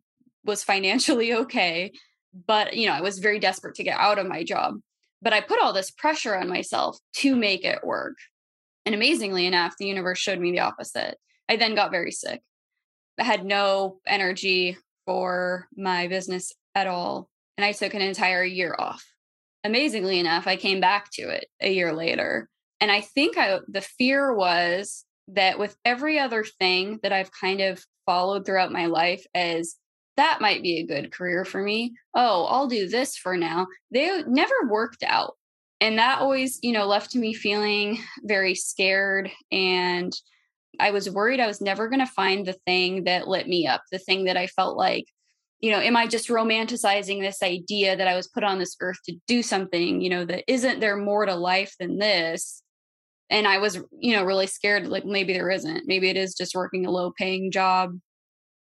[0.44, 1.92] was financially okay,
[2.46, 4.80] but you know, I was very desperate to get out of my job.
[5.22, 8.16] But I put all this pressure on myself to make it work.
[8.84, 11.16] And amazingly enough, the universe showed me the opposite.
[11.48, 12.42] I then got very sick.
[13.18, 17.30] I had no energy for my business at all.
[17.56, 19.04] And I took an entire year off.
[19.62, 22.50] Amazingly enough, I came back to it a year later.
[22.80, 27.60] And I think I, the fear was that with every other thing that I've kind
[27.62, 29.76] of followed throughout my life as
[30.16, 31.94] that might be a good career for me.
[32.14, 33.66] Oh, I'll do this for now.
[33.90, 35.34] They never worked out.
[35.80, 39.30] And that always, you know, left me feeling very scared.
[39.50, 40.12] And
[40.80, 43.82] I was worried I was never going to find the thing that lit me up,
[43.90, 45.06] the thing that I felt like,
[45.60, 48.98] you know, am I just romanticizing this idea that I was put on this earth
[49.06, 52.62] to do something, you know, that isn't there more to life than this?
[53.30, 55.86] And I was, you know, really scared, like maybe there isn't.
[55.86, 57.98] Maybe it is just working a low paying job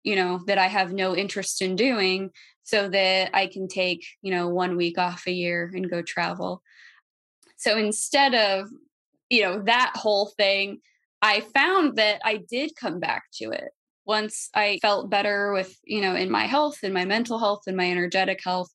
[0.03, 2.29] you know that i have no interest in doing
[2.63, 6.61] so that i can take you know one week off a year and go travel.
[7.57, 8.69] So instead of
[9.29, 10.79] you know that whole thing
[11.21, 13.71] i found that i did come back to it.
[14.05, 17.77] Once i felt better with you know in my health and my mental health and
[17.77, 18.71] my energetic health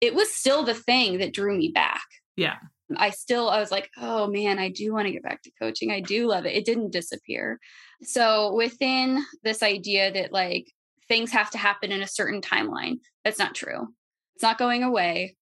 [0.00, 2.02] it was still the thing that drew me back.
[2.36, 2.56] Yeah
[2.98, 5.90] I still, I was like, oh man, I do want to get back to coaching.
[5.90, 6.56] I do love it.
[6.56, 7.58] It didn't disappear.
[8.02, 10.66] So within this idea that like
[11.08, 13.88] things have to happen in a certain timeline, that's not true.
[14.34, 15.36] It's not going away.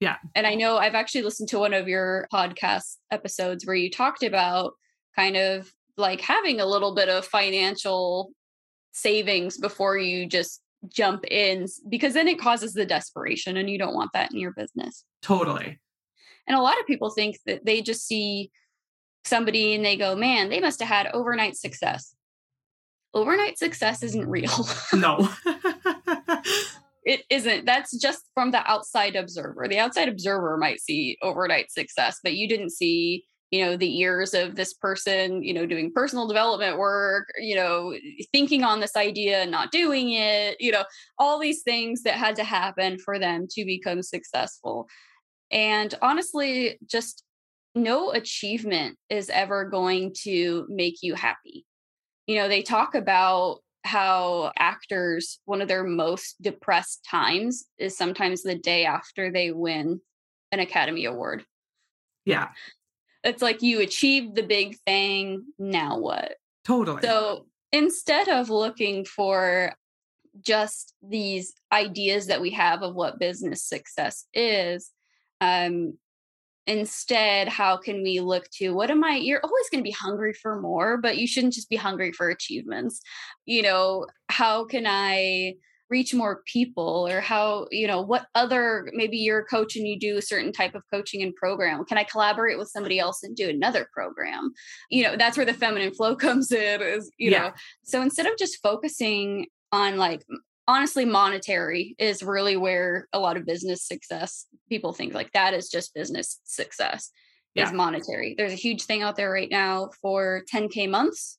[0.00, 0.16] Yeah.
[0.34, 4.22] and I know I've actually listened to one of your podcast episodes where you talked
[4.22, 4.72] about
[5.14, 8.30] kind of like having a little bit of financial
[8.92, 13.94] savings before you just jump in because then it causes the desperation and you don't
[13.94, 15.04] want that in your business.
[15.22, 15.78] Totally.
[16.48, 18.50] And a lot of people think that they just see
[19.24, 22.14] somebody and they go, man, they must have had overnight success.
[23.14, 24.66] Overnight success isn't real.
[24.94, 25.28] no.
[27.04, 27.66] it isn't.
[27.66, 29.68] That's just from the outside observer.
[29.68, 34.34] The outside observer might see overnight success, but you didn't see you know the years
[34.34, 37.94] of this person you know doing personal development work you know
[38.32, 40.84] thinking on this idea and not doing it you know
[41.18, 44.86] all these things that had to happen for them to become successful
[45.50, 47.24] and honestly, just
[47.74, 51.64] no achievement is ever going to make you happy.
[52.26, 58.42] You know, they talk about how actors, one of their most depressed times is sometimes
[58.42, 60.00] the day after they win
[60.52, 61.44] an Academy Award.
[62.24, 62.48] Yeah.
[63.24, 65.44] It's like you achieved the big thing.
[65.58, 66.34] Now what?
[66.64, 67.02] Totally.
[67.02, 69.74] So instead of looking for
[70.40, 74.90] just these ideas that we have of what business success is,
[75.40, 75.94] um,
[76.68, 80.34] instead how can we look to what am i you're always going to be hungry
[80.34, 83.00] for more but you shouldn't just be hungry for achievements.
[83.46, 85.54] You know how can i
[85.90, 87.08] reach more people?
[87.08, 90.52] or how you know what other maybe you're a coach and you do a certain
[90.52, 91.86] type of coaching and program.
[91.86, 94.52] Can i collaborate with somebody else and do another program?
[94.90, 97.38] You know that's where the feminine flow comes in is you yeah.
[97.38, 97.52] know.
[97.82, 100.22] So instead of just focusing on like
[100.68, 105.70] honestly monetary is really where a lot of business success people think like that is
[105.70, 107.10] just business success
[107.54, 107.66] yeah.
[107.66, 108.34] is monetary.
[108.36, 111.38] There's a huge thing out there right now for 10k months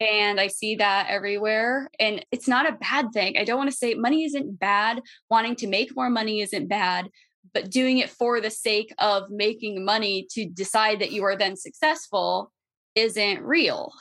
[0.00, 3.38] and i see that everywhere and it's not a bad thing.
[3.38, 5.00] I don't want to say money isn't bad
[5.30, 7.08] wanting to make more money isn't bad
[7.54, 11.56] but doing it for the sake of making money to decide that you are then
[11.56, 12.52] successful
[12.94, 13.92] isn't real.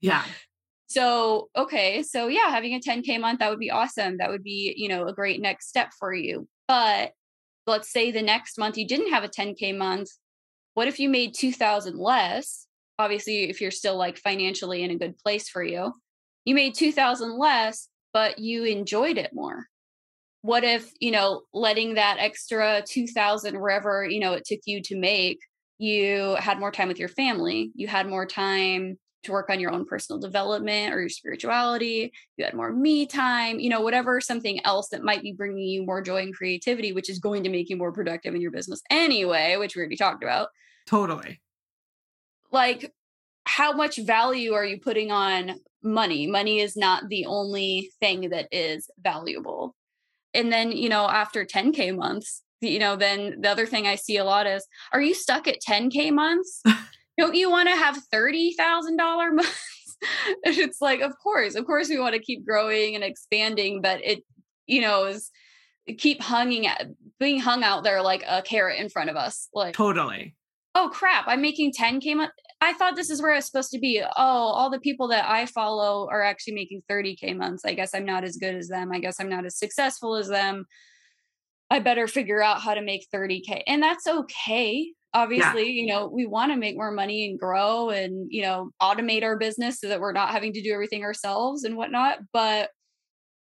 [0.00, 0.24] Yeah
[0.92, 4.18] so, okay, so yeah, having a 10K month, that would be awesome.
[4.18, 6.46] That would be, you know, a great next step for you.
[6.68, 7.12] But
[7.66, 10.10] let's say the next month you didn't have a 10K month.
[10.74, 12.66] What if you made 2000 less?
[12.98, 15.92] Obviously, if you're still like financially in a good place for you,
[16.44, 19.66] you made 2000 less, but you enjoyed it more.
[20.42, 24.98] What if, you know, letting that extra 2000 wherever, you know, it took you to
[24.98, 25.38] make,
[25.78, 29.70] you had more time with your family, you had more time to work on your
[29.70, 34.64] own personal development or your spirituality, you had more me time, you know, whatever, something
[34.64, 37.68] else that might be bringing you more joy and creativity, which is going to make
[37.68, 40.48] you more productive in your business anyway, which we already talked about.
[40.86, 41.40] Totally.
[42.50, 42.92] Like,
[43.44, 46.26] how much value are you putting on money?
[46.26, 49.74] Money is not the only thing that is valuable.
[50.34, 54.16] And then, you know, after 10K months, you know, then the other thing I see
[54.16, 56.62] a lot is, are you stuck at 10K months?
[57.22, 58.96] don't you want to have $30,000
[59.32, 59.96] months?
[60.42, 64.24] it's like, of course, of course, we want to keep growing and expanding, but it,
[64.66, 65.30] you know, is
[65.98, 66.88] keep hanging at
[67.20, 69.48] being hung out there like a carrot in front of us.
[69.54, 70.34] Like, totally.
[70.74, 72.32] Oh crap, I'm making 10K month.
[72.60, 74.02] I thought this is where I was supposed to be.
[74.02, 77.64] Oh, all the people that I follow are actually making 30K months.
[77.64, 78.90] I guess I'm not as good as them.
[78.90, 80.64] I guess I'm not as successful as them.
[81.70, 83.62] I better figure out how to make 30K.
[83.66, 85.82] And that's okay obviously yeah.
[85.82, 89.36] you know we want to make more money and grow and you know automate our
[89.36, 92.70] business so that we're not having to do everything ourselves and whatnot but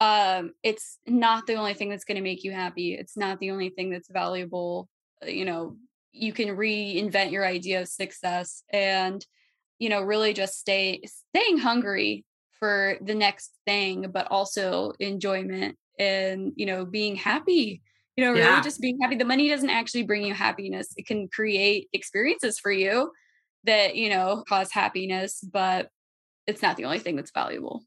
[0.01, 3.51] um it's not the only thing that's going to make you happy it's not the
[3.51, 4.87] only thing that's valuable
[5.23, 5.75] uh, you know
[6.11, 9.25] you can reinvent your idea of success and
[9.77, 12.25] you know really just stay staying hungry
[12.59, 17.81] for the next thing but also enjoyment and you know being happy
[18.19, 18.61] you know, really yeah.
[18.61, 19.15] just being happy.
[19.15, 20.89] The money doesn't actually bring you happiness.
[20.97, 23.11] It can create experiences for you
[23.63, 25.89] that, you know, cause happiness, but
[26.45, 27.83] it's not the only thing that's valuable.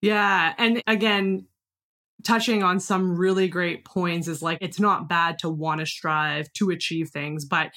[0.00, 0.54] Yeah.
[0.56, 1.46] And again,
[2.22, 6.52] touching on some really great points is like it's not bad to want to strive
[6.52, 7.72] to achieve things, but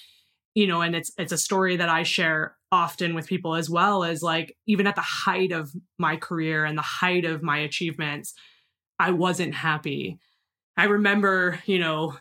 [0.53, 4.03] you know, and it's it's a story that I share often with people as well
[4.03, 8.36] as like even at the height of my career and the height of my achievements,
[8.99, 10.20] I wasn't happy.
[10.78, 12.16] I remember, you know,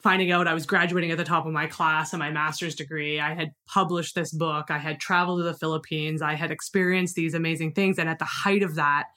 [0.00, 3.20] finding out I was graduating at the top of my class and my master's degree.
[3.20, 4.70] I had published this book.
[4.70, 6.22] I had traveled to the Philippines.
[6.22, 7.98] I had experienced these amazing things.
[7.98, 9.08] And at the height of that,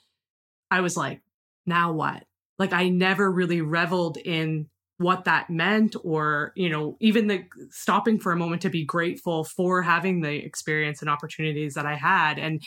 [0.70, 1.22] I was like,
[1.64, 2.24] now what?
[2.58, 4.68] Like, I never really reveled in
[4.98, 9.42] what that meant or you know even the stopping for a moment to be grateful
[9.42, 12.62] for having the experience and opportunities that i had and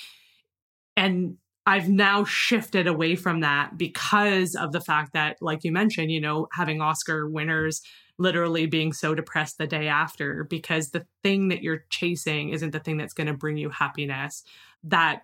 [0.97, 1.37] and
[1.67, 6.21] I've now shifted away from that because of the fact that, like you mentioned, you
[6.21, 7.81] know, having Oscar winners
[8.17, 12.79] literally being so depressed the day after because the thing that you're chasing isn't the
[12.79, 14.45] thing that's going to bring you happiness.
[14.85, 15.23] That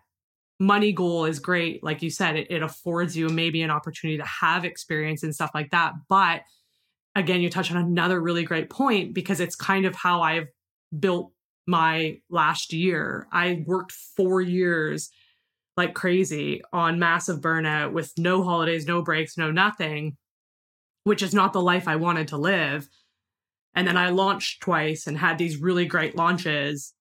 [0.59, 1.81] money goal is great.
[1.81, 5.51] Like you said, it, it affords you maybe an opportunity to have experience and stuff
[5.53, 5.93] like that.
[6.09, 6.41] But
[7.15, 10.49] again, you touch on another really great point because it's kind of how I've
[10.99, 11.31] built
[11.65, 13.27] my last year.
[13.31, 15.09] I worked four years
[15.75, 20.17] like crazy on massive burnout with no holidays, no breaks, no nothing,
[21.03, 22.87] which is not the life I wanted to live.
[23.75, 26.93] And then I launched twice and had these really great launches.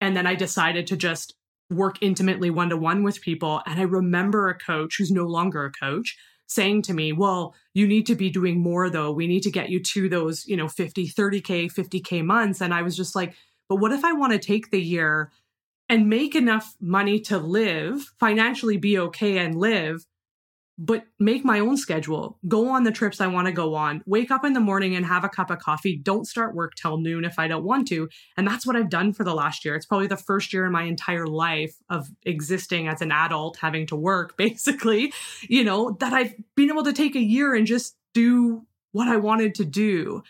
[0.00, 1.34] And then I decided to just
[1.70, 3.62] work intimately one to one with people.
[3.66, 7.86] And I remember a coach who's no longer a coach saying to me, Well, you
[7.86, 9.10] need to be doing more though.
[9.10, 12.60] We need to get you to those, you know, 50, 30K, 50K months.
[12.60, 13.34] And I was just like,
[13.68, 15.30] But what if I want to take the year
[15.92, 20.06] and make enough money to live, financially be okay and live,
[20.78, 24.30] but make my own schedule, go on the trips I want to go on, wake
[24.30, 27.26] up in the morning and have a cup of coffee, don't start work till noon
[27.26, 28.08] if I don't want to.
[28.38, 29.74] And that's what I've done for the last year.
[29.74, 33.86] It's probably the first year in my entire life of existing as an adult, having
[33.88, 35.12] to work, basically,
[35.42, 39.18] you know, that I've been able to take a year and just do what I
[39.18, 40.22] wanted to do.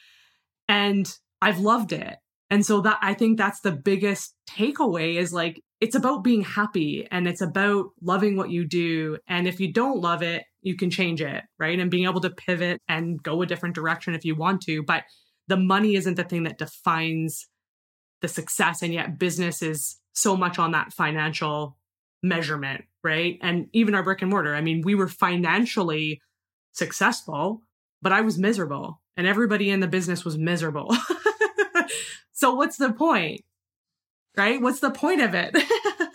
[0.68, 1.08] And
[1.40, 2.18] I've loved it.
[2.52, 7.08] And so that I think that's the biggest takeaway is like it's about being happy
[7.10, 9.16] and it's about loving what you do.
[9.26, 11.80] And if you don't love it, you can change it, right?
[11.80, 14.82] And being able to pivot and go a different direction if you want to.
[14.82, 15.04] But
[15.48, 17.48] the money isn't the thing that defines
[18.20, 18.82] the success.
[18.82, 21.78] And yet business is so much on that financial
[22.22, 23.38] measurement, right?
[23.40, 24.54] And even our brick and mortar.
[24.54, 26.20] I mean, we were financially
[26.72, 27.62] successful,
[28.02, 30.94] but I was miserable and everybody in the business was miserable.
[32.42, 33.42] so what's the point?
[34.36, 34.60] right?
[34.60, 35.56] What's the point of it?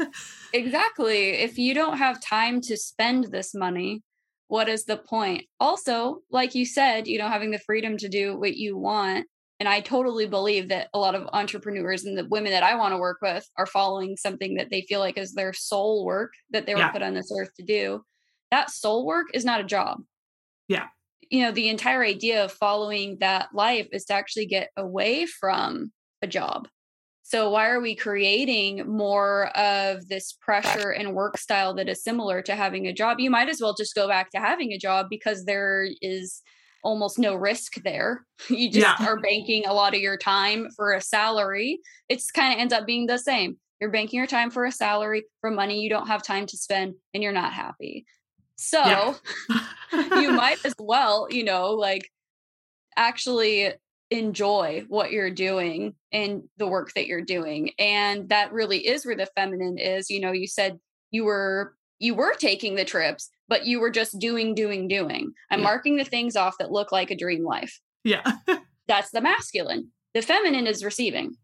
[0.53, 1.29] exactly.
[1.29, 4.01] If you don't have time to spend this money,
[4.47, 5.43] what is the point?
[5.59, 9.27] Also, like you said, you know, having the freedom to do what you want.
[9.59, 12.93] And I totally believe that a lot of entrepreneurs and the women that I want
[12.93, 16.65] to work with are following something that they feel like is their soul work that
[16.65, 16.91] they were yeah.
[16.91, 18.03] put on this earth to do.
[18.51, 19.97] That soul work is not a job.
[20.67, 20.85] Yeah.
[21.29, 25.91] You know, the entire idea of following that life is to actually get away from
[26.21, 26.67] a job
[27.29, 32.41] so, why are we creating more of this pressure and work style that is similar
[32.43, 33.19] to having a job?
[33.19, 36.41] You might as well just go back to having a job because there is
[36.85, 38.25] almost no risk there.
[38.47, 39.05] You just yeah.
[39.05, 41.81] are banking a lot of your time for a salary.
[42.07, 43.57] It's kind of ends up being the same.
[43.81, 46.93] You're banking your time for a salary for money you don't have time to spend
[47.13, 48.05] and you're not happy.
[48.55, 49.15] So, yeah.
[50.21, 52.09] you might as well, you know, like
[52.95, 53.73] actually
[54.09, 59.17] enjoy what you're doing and the work that you're doing and that really is where
[59.17, 60.79] the feminine is you know you said
[61.11, 65.33] you were you were taking the trips but you were just doing doing doing.
[65.49, 65.65] I'm yeah.
[65.65, 67.79] marking the things off that look like a dream life.
[68.03, 68.23] Yeah.
[68.87, 69.91] That's the masculine.
[70.13, 71.35] The feminine is receiving.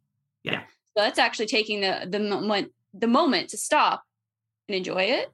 [0.44, 0.62] Yeah.
[0.96, 4.04] So that's actually taking the the moment the moment to stop
[4.68, 5.32] and enjoy it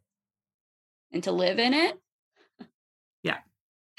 [1.11, 1.95] and to live in it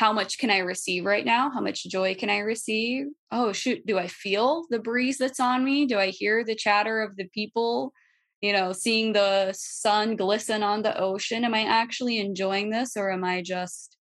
[0.01, 1.51] how much can I receive right now?
[1.51, 3.09] How much joy can I receive?
[3.31, 5.85] Oh, shoot, do I feel the breeze that's on me?
[5.85, 7.93] Do I hear the chatter of the people?
[8.41, 11.45] You know, seeing the sun glisten on the ocean.
[11.45, 13.99] Am I actually enjoying this or am I just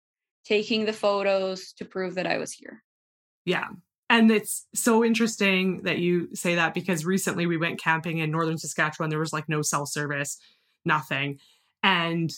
[0.43, 2.83] taking the photos to prove that I was here?
[3.45, 3.67] Yeah.
[4.09, 8.57] And it's so interesting that you say that because recently we went camping in northern
[8.57, 9.09] Saskatchewan.
[9.09, 10.39] There was like no cell service,
[10.83, 11.39] nothing.
[11.83, 12.33] And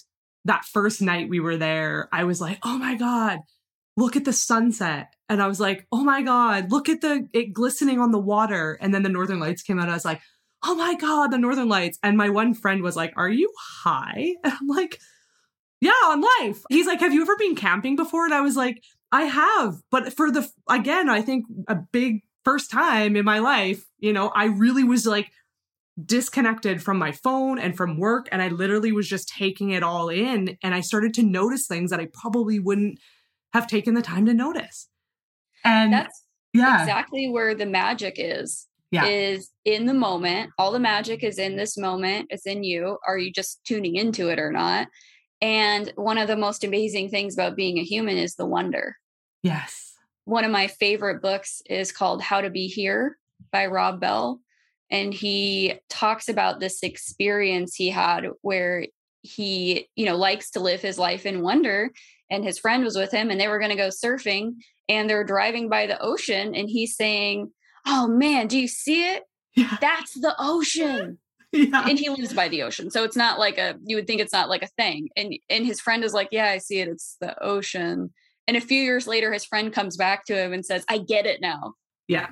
[0.47, 3.39] that first night we were there, I was like, oh my God,
[3.95, 5.13] look at the sunset.
[5.29, 8.77] And I was like, oh my God, look at the it glistening on the water.
[8.81, 9.89] And then the northern lights came out.
[9.89, 10.21] I was like,
[10.63, 11.99] oh my God, the northern lights.
[12.01, 13.51] And my one friend was like, are you
[13.83, 14.33] high?
[14.43, 14.99] And I'm like,
[15.81, 16.63] yeah, on life.
[16.69, 18.25] He's like, have you ever been camping before?
[18.25, 18.81] And I was like,
[19.11, 19.75] I have.
[19.91, 24.29] But for the, again, I think a big first time in my life, you know,
[24.29, 25.29] I really was like,
[26.05, 30.09] disconnected from my phone and from work and I literally was just taking it all
[30.09, 32.99] in and I started to notice things that I probably wouldn't
[33.53, 34.89] have taken the time to notice.
[35.63, 36.23] And that's
[36.53, 36.81] yeah.
[36.81, 38.67] exactly where the magic is.
[38.89, 39.05] Yeah.
[39.05, 40.51] Is in the moment.
[40.57, 42.27] All the magic is in this moment.
[42.29, 42.97] It's in you.
[43.05, 44.87] Are you just tuning into it or not?
[45.41, 48.95] And one of the most amazing things about being a human is the wonder.
[49.43, 49.93] Yes.
[50.23, 53.17] One of my favorite books is called How to Be Here
[53.51, 54.39] by Rob Bell
[54.89, 58.85] and he talks about this experience he had where
[59.21, 61.89] he you know likes to live his life in wonder
[62.29, 64.55] and his friend was with him and they were going to go surfing
[64.89, 67.51] and they're driving by the ocean and he's saying
[67.85, 69.23] oh man do you see it?
[69.55, 69.77] Yeah.
[69.81, 71.19] that's the ocean!
[71.53, 71.85] Yeah.
[71.87, 74.33] and he lives by the ocean so it's not like a you would think it's
[74.33, 77.15] not like a thing and and his friend is like yeah i see it it's
[77.21, 78.13] the ocean.
[78.49, 81.25] And a few years later his friend comes back to him and says i get
[81.25, 81.75] it now.
[82.09, 82.27] Yeah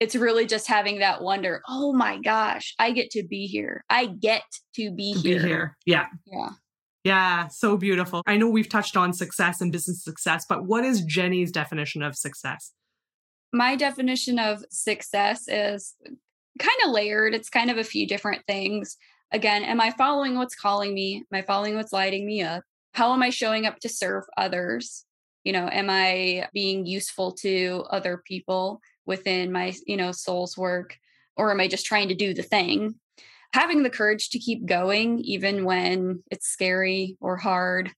[0.00, 3.84] it's really just having that wonder oh my gosh i get to be here.
[3.90, 4.42] I get
[4.76, 5.76] to be to here be here.
[5.86, 6.06] yeah.
[6.26, 6.48] Yeah.
[7.04, 8.22] Yeah so beautiful.
[8.26, 12.16] I know we've touched on success and business success but what is jenny's definition of
[12.16, 12.72] success?
[13.52, 15.94] My definition of success is
[16.58, 17.34] kind of layered.
[17.34, 18.96] It's kind of a few different things.
[19.32, 21.24] Again am i following what's calling me?
[21.32, 22.62] Am i following what's lighting me up?
[22.92, 25.04] How am i showing up to serve others?
[25.44, 30.96] You know am i being useful to other people within my you know soul's work
[31.36, 32.94] or am i just trying to do the thing?
[33.54, 37.90] Having the courage to keep going even when it's scary or hard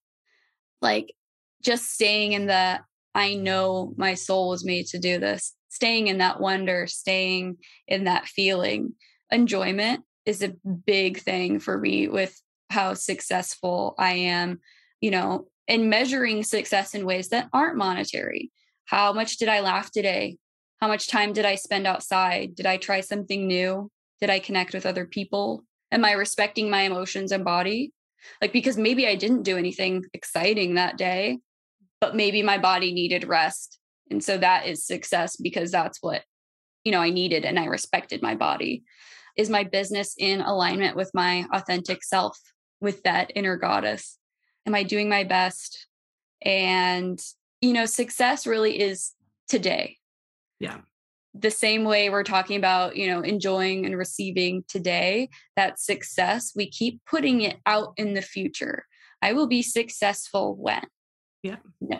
[0.80, 1.12] like
[1.60, 2.80] just staying in the
[3.14, 7.56] i know my soul was made to do this staying in that wonder staying
[7.86, 8.94] in that feeling.
[9.32, 10.54] Enjoyment is a
[10.86, 12.40] big thing for me with
[12.70, 14.60] how successful i am
[15.00, 18.52] you know and measuring success in ways that aren't monetary.
[18.84, 20.38] How much did i laugh today
[20.80, 22.54] how much time did I spend outside?
[22.54, 23.90] Did I try something new?
[24.20, 25.64] Did I connect with other people?
[25.92, 27.92] Am I respecting my emotions and body?
[28.40, 31.38] Like, because maybe I didn't do anything exciting that day,
[32.00, 33.78] but maybe my body needed rest.
[34.10, 36.22] And so that is success because that's what
[36.84, 38.82] you know, I needed and I respected my body.
[39.36, 42.38] Is my business in alignment with my authentic self,
[42.80, 44.18] with that inner goddess?
[44.66, 45.86] Am I doing my best?
[46.42, 47.20] And,
[47.60, 49.12] you know, success really is
[49.48, 49.98] today.
[50.60, 50.78] Yeah.
[51.34, 56.68] The same way we're talking about, you know, enjoying and receiving today, that success, we
[56.68, 58.84] keep putting it out in the future.
[59.22, 60.84] I will be successful when.
[61.42, 61.56] Yeah.
[61.80, 61.96] No.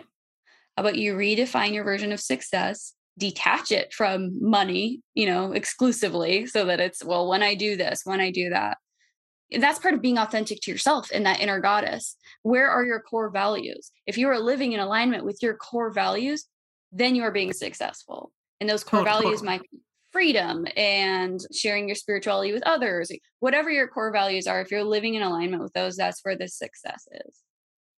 [0.77, 6.45] How about you redefine your version of success, detach it from money, you know, exclusively
[6.45, 8.77] so that it's, well, when I do this, when I do that.
[9.51, 12.15] That's part of being authentic to yourself and that inner goddess.
[12.41, 13.91] Where are your core values?
[14.05, 16.45] If you are living in alignment with your core values,
[16.91, 18.31] then you are being successful.
[18.61, 19.79] And those core values might be
[20.11, 24.61] freedom and sharing your spirituality with others, whatever your core values are.
[24.61, 27.39] If you're living in alignment with those, that's where the success is.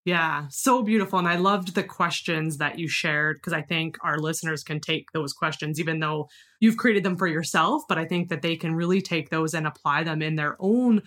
[0.06, 1.20] Yeah, so beautiful.
[1.20, 5.12] And I loved the questions that you shared because I think our listeners can take
[5.14, 6.28] those questions, even though
[6.60, 7.84] you've created them for yourself.
[7.88, 11.04] But I think that they can really take those and apply them in their own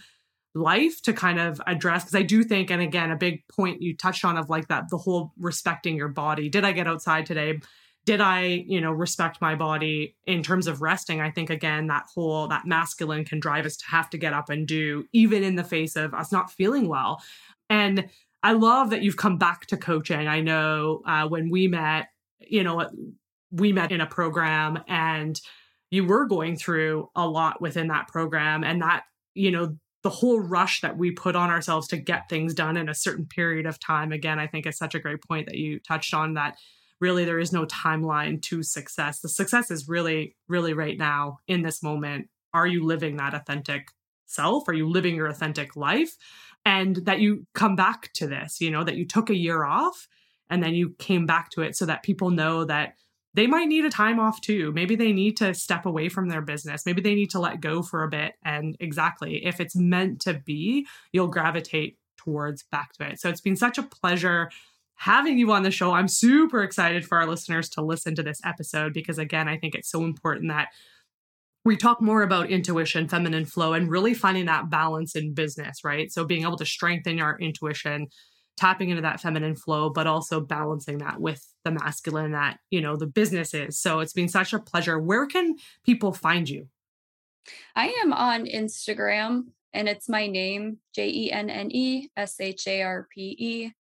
[0.55, 2.05] life to kind of address.
[2.05, 4.85] Because I do think, and again, a big point you touched on of like that
[4.91, 6.49] the whole respecting your body.
[6.49, 7.61] Did I get outside today?
[8.07, 11.21] Did I, you know, respect my body in terms of resting?
[11.21, 14.49] I think again, that whole that masculine can drive us to have to get up
[14.49, 17.21] and do, even in the face of us not feeling well.
[17.69, 18.09] And
[18.43, 20.29] I love that you've come back to coaching.
[20.29, 22.07] I know uh, when we met,
[22.39, 22.89] you know,
[23.51, 25.41] we met in a program and
[25.91, 29.03] you were going through a lot within that program and that,
[29.35, 32.89] you know, the whole rush that we put on ourselves to get things done in
[32.89, 34.13] a certain period of time.
[34.13, 36.57] Again, I think is such a great point that you touched on that
[37.01, 39.21] really there is no timeline to success.
[39.21, 42.29] The success is really, really right now in this moment.
[42.55, 43.89] Are you living that authentic
[44.27, 44.69] self?
[44.69, 46.17] Are you living your authentic life?
[46.67, 50.09] and that you come back to this, you know, that you took a year off
[50.51, 52.95] and then you came back to it so that people know that
[53.35, 54.73] they might need a time off too.
[54.73, 56.85] Maybe they need to step away from their business.
[56.85, 58.33] Maybe they need to let go for a bit.
[58.45, 63.21] And exactly, if it's meant to be, you'll gravitate towards back to it.
[63.21, 64.51] So it's been such a pleasure
[64.97, 65.93] having you on the show.
[65.93, 69.75] I'm super excited for our listeners to listen to this episode because, again, I think
[69.75, 70.69] it's so important that
[71.65, 76.13] we talk more about intuition, feminine flow, and really finding that balance in business, right?
[76.13, 78.07] So being able to strengthen our intuition,
[78.57, 82.97] tapping into that feminine flow, but also balancing that with the masculine that, you know,
[82.97, 83.79] the business is.
[83.79, 84.99] So it's been such a pleasure.
[84.99, 86.69] Where can people find you?
[87.75, 92.67] I am on Instagram and it's my name, J E N N E S H
[92.67, 93.73] A R P E.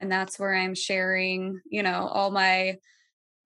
[0.00, 2.76] And that's where I'm sharing, you know, all my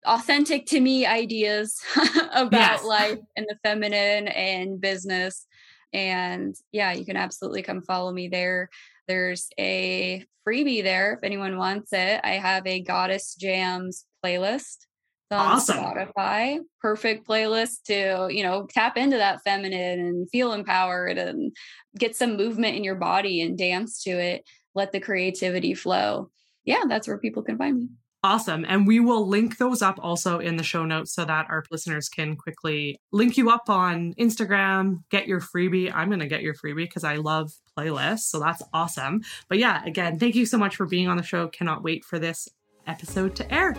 [0.07, 1.81] authentic to me ideas
[2.33, 2.85] about yes.
[2.85, 5.47] life and the feminine and business.
[5.93, 8.71] And yeah, you can absolutely come follow me there.
[9.07, 12.21] There's a freebie there if anyone wants it.
[12.23, 14.87] I have a Goddess Jams playlist
[15.31, 15.77] on awesome.
[15.79, 16.59] Spotify.
[16.81, 21.55] Perfect playlist to, you know, tap into that feminine and feel empowered and
[21.99, 24.45] get some movement in your body and dance to it.
[24.79, 26.31] Let the creativity flow.
[26.65, 27.89] Yeah, that's where people can find me.
[28.23, 28.65] Awesome.
[28.69, 32.09] And we will link those up also in the show notes so that our listeners
[32.09, 35.93] can quickly link you up on Instagram, get your freebie.
[35.93, 38.31] I'm going to get your freebie because I love playlists.
[38.31, 39.23] So that's awesome.
[39.49, 41.49] But yeah, again, thank you so much for being on the show.
[41.49, 42.49] Cannot wait for this
[42.87, 43.75] episode to air.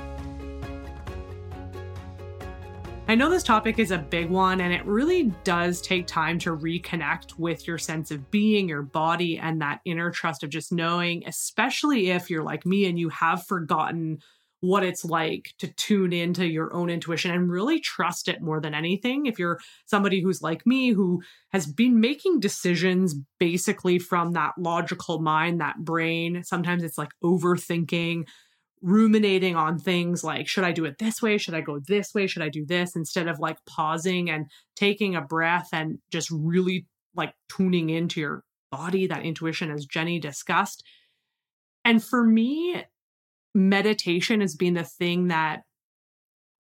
[3.10, 6.55] I know this topic is a big one, and it really does take time to
[6.55, 11.24] reconnect with your sense of being, your body, and that inner trust of just knowing,
[11.26, 14.20] especially if you're like me and you have forgotten
[14.60, 18.76] what it's like to tune into your own intuition and really trust it more than
[18.76, 19.26] anything.
[19.26, 25.20] If you're somebody who's like me, who has been making decisions basically from that logical
[25.20, 28.28] mind, that brain, sometimes it's like overthinking
[28.82, 31.38] ruminating on things like should i do it this way?
[31.38, 32.28] Should i go this way?
[32.28, 32.96] Should i do this?
[32.96, 38.44] instead of like pausing and taking a breath and just really like tuning into your
[38.72, 40.84] body that intuition as jenny discussed.
[41.84, 42.84] And for me
[43.56, 45.64] meditation has been the thing that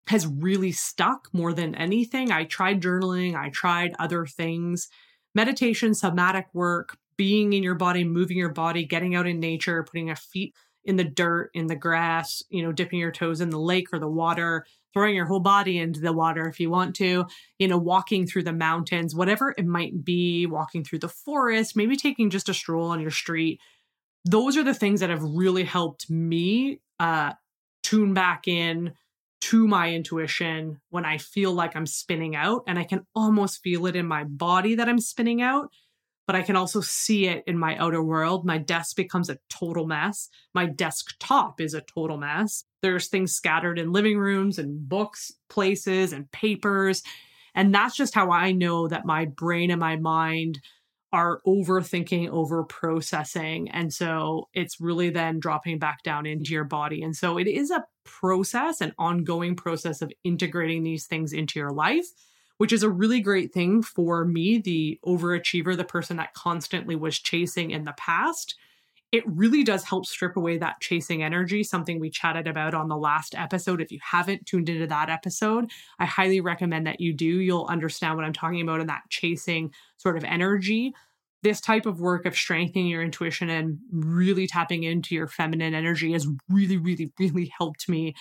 [0.09, 2.33] has really stuck more than anything.
[2.33, 4.89] I tried journaling i tried other things.
[5.35, 10.11] Meditation somatic work being in your body moving your body getting out in nature putting
[10.11, 13.59] a feet in the dirt, in the grass, you know, dipping your toes in the
[13.59, 17.25] lake or the water, throwing your whole body into the water if you want to,
[17.59, 21.97] you know, walking through the mountains, whatever it might be, walking through the forest, maybe
[21.97, 23.61] taking just a stroll on your street.
[24.25, 27.33] Those are the things that have really helped me uh,
[27.83, 28.93] tune back in
[29.41, 33.87] to my intuition when I feel like I'm spinning out and I can almost feel
[33.87, 35.71] it in my body that I'm spinning out
[36.27, 38.45] but I can also see it in my outer world.
[38.45, 40.29] My desk becomes a total mess.
[40.55, 42.65] My desktop is a total mess.
[42.81, 47.03] There's things scattered in living rooms and books, places, and papers.
[47.55, 50.61] And that's just how I know that my brain and my mind
[51.13, 53.69] are overthinking, over processing.
[53.71, 57.03] And so it's really then dropping back down into your body.
[57.03, 61.71] And so it is a process, an ongoing process of integrating these things into your
[61.71, 62.07] life,
[62.59, 67.19] which is a really great thing for me, the overachiever, the person that constantly was
[67.19, 68.55] chasing in the past.
[69.11, 72.97] It really does help strip away that chasing energy, something we chatted about on the
[72.97, 73.83] last episode.
[73.83, 77.27] If you haven't tuned into that episode, I highly recommend that you do.
[77.27, 80.95] You'll understand what I'm talking about in that chasing sort of energy
[81.43, 86.13] this type of work of strengthening your intuition and really tapping into your feminine energy
[86.13, 88.15] has really, really, really helped me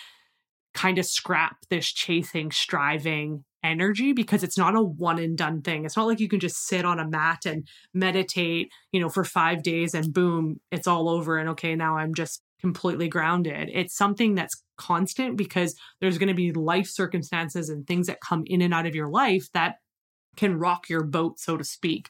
[0.73, 5.85] kind of scrap this chasing, striving energy because it's not a one and done thing.
[5.85, 9.23] It's not like you can just sit on a mat and meditate, you know, for
[9.23, 11.37] five days and boom, it's all over.
[11.37, 13.69] And okay, now I'm just completely grounded.
[13.73, 18.43] It's something that's constant because there's going to be life circumstances and things that come
[18.45, 19.75] in and out of your life that
[20.37, 22.09] can rock your boat, so to speak.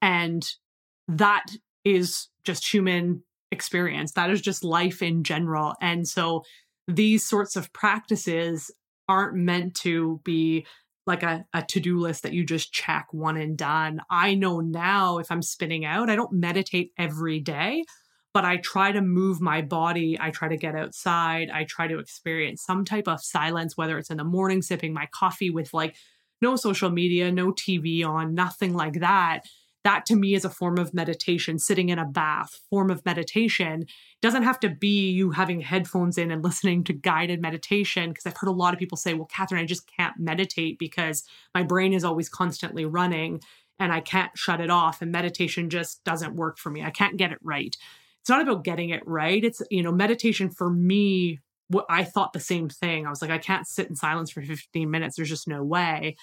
[0.00, 0.48] And
[1.08, 1.46] that
[1.84, 4.12] is just human experience.
[4.12, 5.74] That is just life in general.
[5.80, 6.44] And so
[6.86, 8.70] these sorts of practices
[9.08, 10.66] aren't meant to be
[11.08, 14.00] like a, a to-do list that you just check one and done.
[14.08, 17.84] I know now if I'm spinning out, I don't meditate every day,
[18.32, 20.16] but I try to move my body.
[20.20, 21.50] I try to get outside.
[21.50, 25.08] I try to experience some type of silence, whether it's in the morning sipping my
[25.12, 25.96] coffee with like
[26.40, 29.40] no social media, no TV on, nothing like that
[29.88, 33.80] that to me is a form of meditation sitting in a bath form of meditation.
[33.80, 33.88] It
[34.20, 38.36] doesn't have to be you having headphones in and listening to guided meditation because i've
[38.36, 41.24] heard a lot of people say well catherine i just can't meditate because
[41.54, 43.40] my brain is always constantly running
[43.78, 46.82] and i can't shut it off and meditation just doesn't work for me.
[46.84, 47.74] I can't get it right.
[48.20, 49.42] It's not about getting it right.
[49.42, 53.06] It's you know meditation for me what i thought the same thing.
[53.06, 55.16] I was like i can't sit in silence for 15 minutes.
[55.16, 56.16] There's just no way.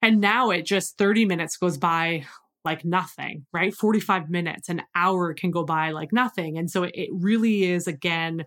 [0.00, 2.24] And now it just 30 minutes goes by
[2.64, 3.74] like nothing, right?
[3.74, 6.58] 45 minutes, an hour can go by like nothing.
[6.58, 8.44] And so it really is, again,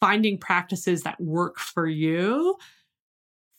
[0.00, 2.56] finding practices that work for you,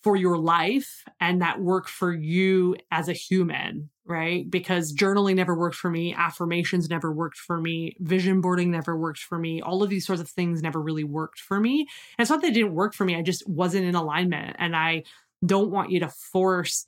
[0.03, 4.49] for your life, and that work for you as a human, right?
[4.51, 9.19] Because journaling never worked for me, affirmations never worked for me, vision boarding never worked
[9.19, 11.87] for me, all of these sorts of things never really worked for me.
[12.17, 14.57] And it's not that they didn't work for me, I just wasn't in alignment.
[14.59, 15.03] And I
[15.45, 16.85] don't want you to force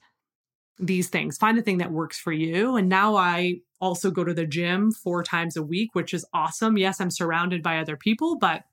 [0.77, 1.37] these things.
[1.37, 2.75] Find the thing that works for you.
[2.75, 6.77] And now I also go to the gym four times a week, which is awesome.
[6.77, 8.63] Yes, I'm surrounded by other people, but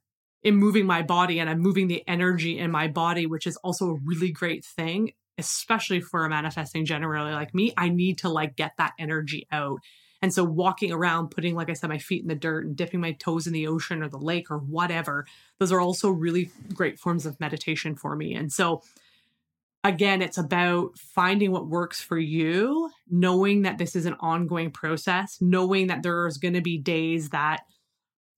[0.43, 3.91] in moving my body and I'm moving the energy in my body, which is also
[3.91, 7.73] a really great thing, especially for a manifesting generator like me.
[7.77, 9.81] I need to like get that energy out.
[10.21, 13.01] And so walking around, putting, like I said, my feet in the dirt and dipping
[13.01, 15.27] my toes in the ocean or the lake or whatever,
[15.59, 18.35] those are also really great forms of meditation for me.
[18.35, 18.83] And so
[19.85, 25.39] again, it's about finding what works for you, knowing that this is an ongoing process,
[25.41, 27.62] knowing that there's going to be days that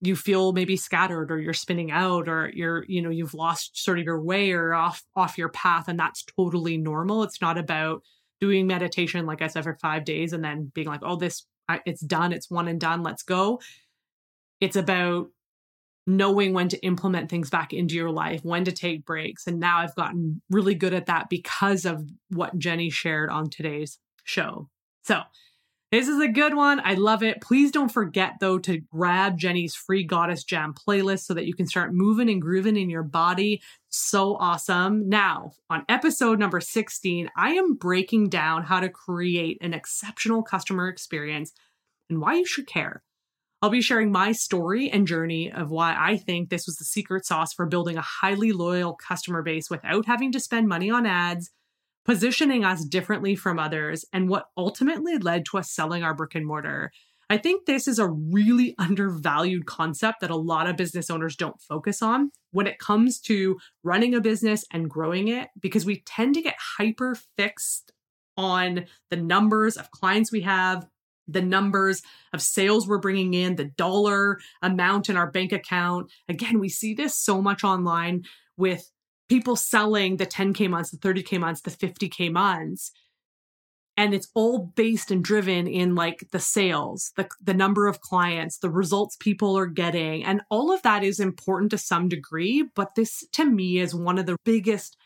[0.00, 3.98] you feel maybe scattered or you're spinning out or you're you know you've lost sort
[3.98, 7.22] of your way or off off your path and that's totally normal.
[7.22, 8.02] It's not about
[8.40, 11.46] doing meditation like i said for 5 days and then being like oh this
[11.86, 13.60] it's done it's one and done let's go.
[14.60, 15.28] It's about
[16.06, 19.46] knowing when to implement things back into your life, when to take breaks.
[19.46, 23.98] And now I've gotten really good at that because of what Jenny shared on today's
[24.24, 24.68] show.
[25.02, 25.22] So,
[25.94, 26.80] this is a good one.
[26.82, 27.40] I love it.
[27.40, 31.68] Please don't forget, though, to grab Jenny's free Goddess Jam playlist so that you can
[31.68, 33.62] start moving and grooving in your body.
[33.90, 35.08] So awesome.
[35.08, 40.88] Now, on episode number 16, I am breaking down how to create an exceptional customer
[40.88, 41.52] experience
[42.10, 43.04] and why you should care.
[43.64, 47.24] I'll be sharing my story and journey of why I think this was the secret
[47.24, 51.50] sauce for building a highly loyal customer base without having to spend money on ads,
[52.04, 56.46] positioning us differently from others, and what ultimately led to us selling our brick and
[56.46, 56.92] mortar.
[57.30, 61.58] I think this is a really undervalued concept that a lot of business owners don't
[61.58, 66.34] focus on when it comes to running a business and growing it because we tend
[66.34, 67.94] to get hyper fixed
[68.36, 70.86] on the numbers of clients we have,
[71.26, 72.02] the numbers
[72.32, 76.10] of sales we're bringing in, the dollar amount in our bank account.
[76.28, 78.24] Again, we see this so much online
[78.56, 78.90] with
[79.28, 82.92] people selling the 10K months, the 30K months, the 50K months.
[83.96, 88.58] And it's all based and driven in like the sales, the, the number of clients,
[88.58, 90.24] the results people are getting.
[90.24, 92.68] And all of that is important to some degree.
[92.74, 94.96] But this to me is one of the biggest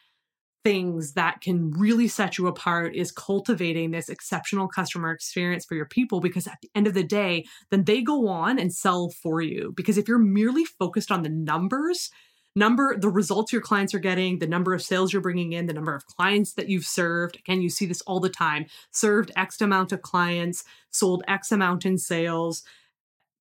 [0.68, 5.86] things that can really set you apart is cultivating this exceptional customer experience for your
[5.86, 9.40] people because at the end of the day, then they go on and sell for
[9.40, 9.72] you.
[9.74, 12.10] Because if you're merely focused on the numbers,
[12.54, 15.72] number, the results your clients are getting, the number of sales you're bringing in, the
[15.72, 17.38] number of clients that you've served.
[17.38, 21.86] Again, you see this all the time served X amount of clients, sold X amount
[21.86, 22.62] in sales,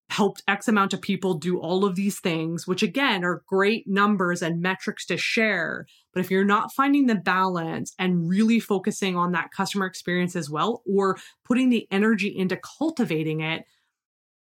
[0.10, 4.42] helped X amount of people do all of these things, which again are great numbers
[4.42, 5.86] and metrics to share.
[6.14, 10.50] But if you're not finding the balance and really focusing on that customer experience as
[10.50, 13.66] well, or putting the energy into cultivating it,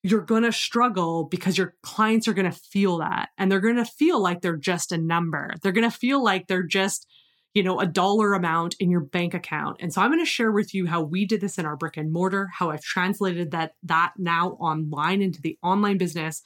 [0.02, 3.76] you're going to struggle because your clients are going to feel that and they're going
[3.76, 5.54] to feel like they're just a number.
[5.62, 7.06] They're going to feel like they're just,
[7.54, 9.76] you know, a dollar amount in your bank account.
[9.80, 11.96] And so I'm going to share with you how we did this in our brick
[11.96, 16.42] and mortar, how I've translated that that now online into the online business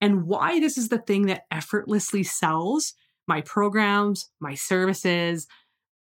[0.00, 2.94] and why this is the thing that effortlessly sells
[3.26, 5.46] my programs, my services,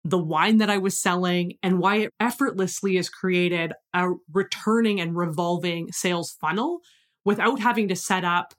[0.04, 5.16] the wine that I was selling and why it effortlessly has created a returning and
[5.16, 6.80] revolving sales funnel
[7.24, 8.54] without having to set up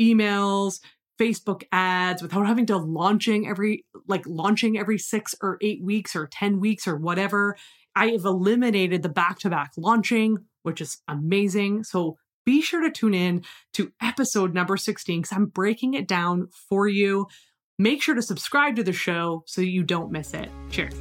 [0.00, 0.80] emails,
[1.18, 6.26] Facebook ads, without having to launching every like launching every 6 or 8 weeks or
[6.26, 7.56] 10 weeks or whatever.
[7.96, 11.82] I have eliminated the back-to-back launching, which is amazing.
[11.82, 12.16] So
[12.46, 13.42] be sure to tune in
[13.74, 17.26] to episode number 16 cuz I'm breaking it down for you.
[17.78, 20.48] Make sure to subscribe to the show so you don't miss it.
[20.70, 20.94] Cheers.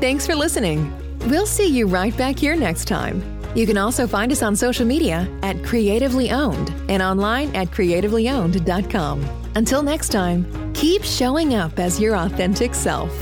[0.00, 0.92] Thanks for listening.
[1.28, 3.41] We'll see you right back here next time.
[3.54, 9.50] You can also find us on social media at Creatively Owned and online at creativelyowned.com.
[9.54, 13.12] Until next time, keep showing up as your authentic self.